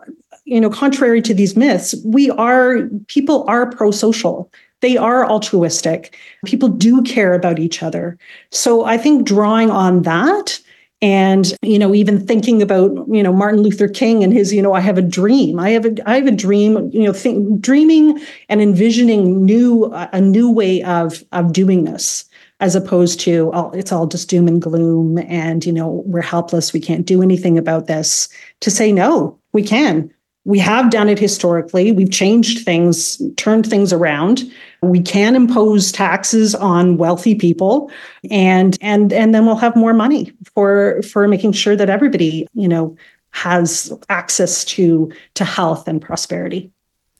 you 0.46 0.62
know 0.62 0.70
contrary 0.70 1.22
to 1.24 1.34
these 1.34 1.58
myths 1.58 1.96
we 2.06 2.30
are 2.32 2.88
people 3.08 3.44
are 3.48 3.70
pro-social. 3.70 4.52
They 4.82 4.96
are 4.96 5.28
altruistic. 5.28 6.16
People 6.46 6.70
do 6.70 7.02
care 7.02 7.34
about 7.34 7.60
each 7.60 7.84
other. 7.84 8.18
So 8.52 8.86
i 8.86 8.98
think 8.98 9.28
drawing 9.28 9.72
on 9.72 10.04
that 10.04 10.60
and 11.02 11.56
you 11.62 11.78
know 11.78 11.94
even 11.94 12.26
thinking 12.26 12.62
about 12.62 12.92
you 13.10 13.22
know 13.22 13.32
martin 13.32 13.62
luther 13.62 13.88
king 13.88 14.24
and 14.24 14.34
his 14.34 14.52
you 14.54 14.62
know 14.62 14.74
i 14.74 14.80
have 14.80 14.98
a 14.98 15.02
dream. 15.02 15.60
I 15.60 15.72
have 15.72 15.86
a 15.86 16.10
i 16.10 16.16
have 16.16 16.28
a 16.28 16.32
dream 16.32 16.90
you 16.92 17.04
know 17.04 17.14
think, 17.14 17.62
dreaming 17.62 18.20
and 18.50 18.62
envisioning 18.62 19.46
new 19.46 19.92
a 19.94 20.22
new 20.22 20.50
way 20.50 20.82
of 20.84 21.24
of 21.32 21.54
doing 21.54 21.84
this 21.84 22.26
as 22.60 22.76
opposed 22.76 23.20
to 23.20 23.52
oh, 23.54 23.70
it's 23.72 23.92
all 23.92 24.08
just 24.08 24.30
doom 24.30 24.48
and 24.48 24.62
gloom 24.62 25.20
and 25.20 25.66
you 25.66 25.72
know 25.72 26.04
we're 26.06 26.22
helpless. 26.22 26.74
We 26.74 26.80
can't 26.80 27.06
do 27.06 27.22
anything 27.22 27.58
about 27.58 27.88
this 27.88 28.30
to 28.62 28.72
say 28.72 28.92
no 28.92 29.38
we 29.54 29.64
can 29.64 30.12
we 30.48 30.60
have 30.60 30.90
done 30.90 31.10
it 31.10 31.20
historically. 31.20 31.92
We've 31.92 32.10
changed 32.10 32.64
things, 32.64 33.22
turned 33.36 33.70
things 33.70 33.92
around. 33.92 34.50
We 34.82 35.02
can 35.02 35.36
impose 35.36 35.92
taxes 35.92 36.56
on 36.56 36.96
wealthy 36.96 37.36
people 37.36 37.92
and 38.32 38.78
and 38.80 39.12
and 39.12 39.36
then 39.36 39.46
we'll 39.46 39.58
have 39.58 39.76
more 39.76 39.94
money 39.94 40.32
for 40.56 41.02
for 41.02 41.28
making 41.28 41.52
sure 41.52 41.76
that 41.76 41.90
everybody, 41.90 42.48
you 42.54 42.70
know, 42.70 42.96
has 43.32 43.92
access 44.08 44.64
to 44.66 45.12
to 45.34 45.44
health 45.44 45.86
and 45.86 46.02
prosperity. 46.02 46.72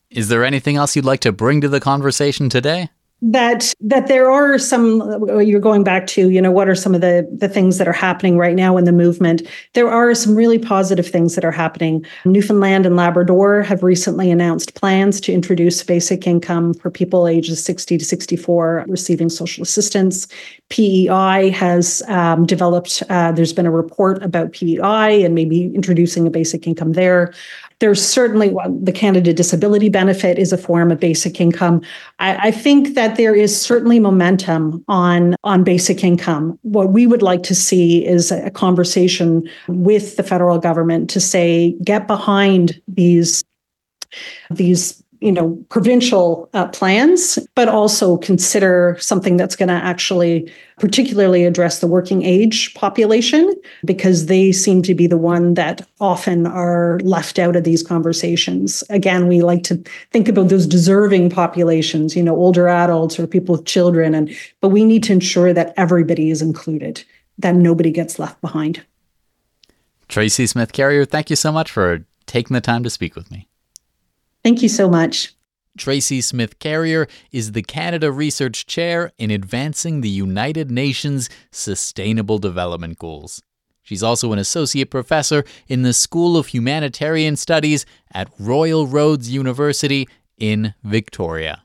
Is 0.10 0.30
there 0.30 0.46
anything 0.46 0.78
else 0.78 0.96
you'd 0.96 1.04
like 1.04 1.20
to 1.22 1.34
bring 1.34 1.60
to 1.60 1.68
the 1.68 1.82
conversation 1.82 2.48
today? 2.48 2.90
That 3.22 3.74
that 3.80 4.08
there 4.08 4.30
are 4.30 4.60
some 4.60 5.26
you're 5.40 5.60
going 5.60 5.84
back 5.84 6.06
to 6.06 6.30
you 6.30 6.40
know 6.40 6.52
what 6.52 6.70
are 6.70 6.76
some 6.76 6.94
of 6.94 7.02
the 7.02 7.28
the 7.36 7.50
things 7.50 7.80
that 7.80 7.88
are 7.88 7.94
happening 7.94 8.38
right 8.38 8.56
now 8.56 8.78
in 8.78 8.86
the 8.86 8.92
movement? 8.92 9.42
There 9.74 9.90
are 9.90 10.14
some 10.14 10.36
really 10.36 10.60
positive 10.60 11.08
things 11.08 11.34
that 11.34 11.44
are 11.44 11.52
happening. 11.52 12.06
Newfoundland 12.26 12.86
and 12.86 12.96
labrador 12.96 13.64
have 13.64 13.82
recently 13.82 14.30
announced 14.30 14.76
plans 14.76 15.20
to 15.22 15.34
introduce 15.34 15.84
basic 15.84 16.28
income 16.28 16.76
for 16.76 16.92
people 16.92 17.28
ages 17.28 17.64
60 17.64 17.98
to 17.98 18.06
64 18.06 18.86
receiving 18.88 19.30
social 19.30 19.64
assistance. 19.64 20.28
Pei 20.70 21.50
has 21.50 22.04
um, 22.08 22.46
developed 22.46 23.02
uh, 23.10 23.32
there's 23.32 23.54
been 23.54 23.66
a 23.66 23.72
report 23.72 24.22
about 24.22 24.52
pei 24.54 25.24
and 25.24 25.34
maybe 25.34 25.74
introducing 25.74 26.28
a 26.28 26.30
basic 26.30 26.68
income 26.68 26.94
there. 26.94 27.34
There's 27.80 28.04
certainly 28.04 28.56
the 28.82 28.92
Canada 28.92 29.34
Disability 29.34 29.90
Benefit 29.90 30.40
is 30.40 30.52
a 30.52 30.58
form 30.58 30.92
of 30.92 31.00
basic 31.00 31.40
income. 31.40 31.82
I, 32.18 32.48
I, 32.48 32.52
think 32.52 32.96
that 33.08 33.16
there 33.16 33.34
is 33.34 33.60
certainly 33.60 34.00
momentum 34.00 34.84
on, 34.90 35.34
on 35.46 35.64
basic 35.64 36.04
income. 36.04 36.60
What 36.64 36.92
we 36.92 37.08
would 37.08 37.22
like 37.22 37.42
to 37.44 37.56
see 37.56 38.06
is 38.06 38.32
a 38.32 38.50
conversation 38.50 39.50
with 39.70 40.18
the 40.18 40.24
federal 40.24 40.60
government 40.60 41.10
to 41.12 41.22
say, 41.22 41.78
get 41.84 42.08
behind 42.08 42.82
these 42.88 43.44
these 44.50 45.04
you 45.20 45.32
know 45.32 45.56
provincial 45.70 46.50
uh, 46.54 46.68
plans 46.68 47.40
but 47.56 47.68
also 47.68 48.18
consider 48.18 48.98
something 49.00 49.38
that's 49.38 49.56
going 49.56 49.70
to 49.70 49.74
actually 49.74 50.52
particularly 50.80 51.44
address 51.44 51.80
the 51.80 51.88
working 51.88 52.24
age 52.24 52.74
population 52.76 53.54
because 53.84 54.28
they 54.28 54.52
seem 54.52 54.82
to 54.84 54.94
be 54.94 55.08
the 55.08 55.18
one 55.18 55.56
that 55.56 55.88
often 56.00 56.46
are 56.46 57.00
left 57.00 57.40
out 57.40 57.56
of 57.56 57.64
these 57.64 57.82
conversations. 57.82 58.84
Again 58.90 59.28
we 59.28 59.42
like 59.42 59.64
to 59.64 59.84
think 60.12 60.28
about 60.28 60.50
those 60.50 60.68
deserving 60.68 61.30
populations 61.30 62.16
you 62.16 62.24
know 62.24 62.36
older 62.36 62.68
adults 62.68 63.20
or 63.20 63.28
people 63.28 63.56
with 63.56 63.66
children 63.66 64.14
and 64.14 64.36
but 64.62 64.70
we 64.70 64.84
need 64.84 65.04
to 65.04 65.14
ensure 65.14 65.54
that 65.54 65.74
everybody 65.78 66.30
is 66.30 66.42
included 66.42 67.04
that 67.40 67.56
nobody 67.56 67.92
gets 67.92 68.20
left 68.20 68.40
behind. 68.42 68.84
Tracy 70.08 70.46
smith 70.48 70.74
carrier 70.74 71.06
thank 71.06 71.30
you 71.30 71.36
so 71.36 71.52
much 71.52 71.72
for 71.72 72.06
taking 72.28 72.54
the 72.54 72.62
time 72.62 72.84
to 72.84 72.90
speak 72.90 73.16
with 73.16 73.32
me 73.32 73.48
Thank 74.48 74.64
you 74.64 74.70
so 74.70 74.88
much. 74.88 75.34
Tracy 75.78 76.22
Smith 76.22 76.58
Carrier 76.58 77.06
is 77.34 77.52
the 77.52 77.62
Canada 77.62 78.14
Research 78.14 78.66
Chair 78.66 79.12
in 79.18 79.30
Advancing 79.30 80.00
the 80.00 80.08
United 80.08 80.72
Nations 80.72 81.30
Sustainable 81.52 82.38
Development 82.38 82.98
Goals. 82.98 83.44
She's 83.84 84.02
also 84.02 84.32
an 84.32 84.40
associate 84.40 84.90
professor 84.90 85.44
in 85.68 85.82
the 85.82 85.92
School 85.92 86.38
of 86.38 86.48
Humanitarian 86.48 87.36
Studies 87.36 87.86
at 88.14 88.30
Royal 88.40 88.88
Roads 88.88 89.30
University 89.30 90.08
in 90.38 90.74
Victoria. 90.82 91.64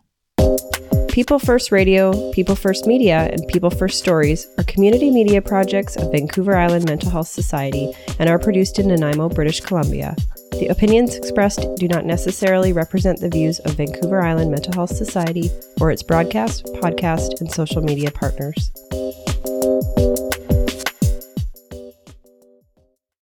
People 1.08 1.38
First 1.38 1.70
Radio, 1.70 2.32
People 2.32 2.56
First 2.56 2.88
Media, 2.88 3.28
and 3.30 3.46
People 3.46 3.70
First 3.70 4.00
Stories 4.00 4.48
are 4.58 4.64
community 4.64 5.12
media 5.12 5.40
projects 5.40 5.94
of 5.94 6.10
Vancouver 6.10 6.56
Island 6.56 6.86
Mental 6.86 7.10
Health 7.10 7.28
Society 7.28 7.92
and 8.18 8.28
are 8.28 8.40
produced 8.40 8.80
in 8.80 8.88
Nanaimo, 8.88 9.28
British 9.28 9.60
Columbia. 9.60 10.16
The 10.62 10.68
opinions 10.68 11.16
expressed 11.16 11.66
do 11.74 11.88
not 11.88 12.06
necessarily 12.06 12.72
represent 12.72 13.18
the 13.18 13.28
views 13.28 13.58
of 13.58 13.72
Vancouver 13.72 14.22
Island 14.22 14.52
Mental 14.52 14.72
Health 14.72 14.94
Society 14.94 15.50
or 15.80 15.90
its 15.90 16.04
broadcast, 16.04 16.66
podcast, 16.74 17.40
and 17.40 17.50
social 17.50 17.82
media 17.82 18.12
partners. 18.12 18.70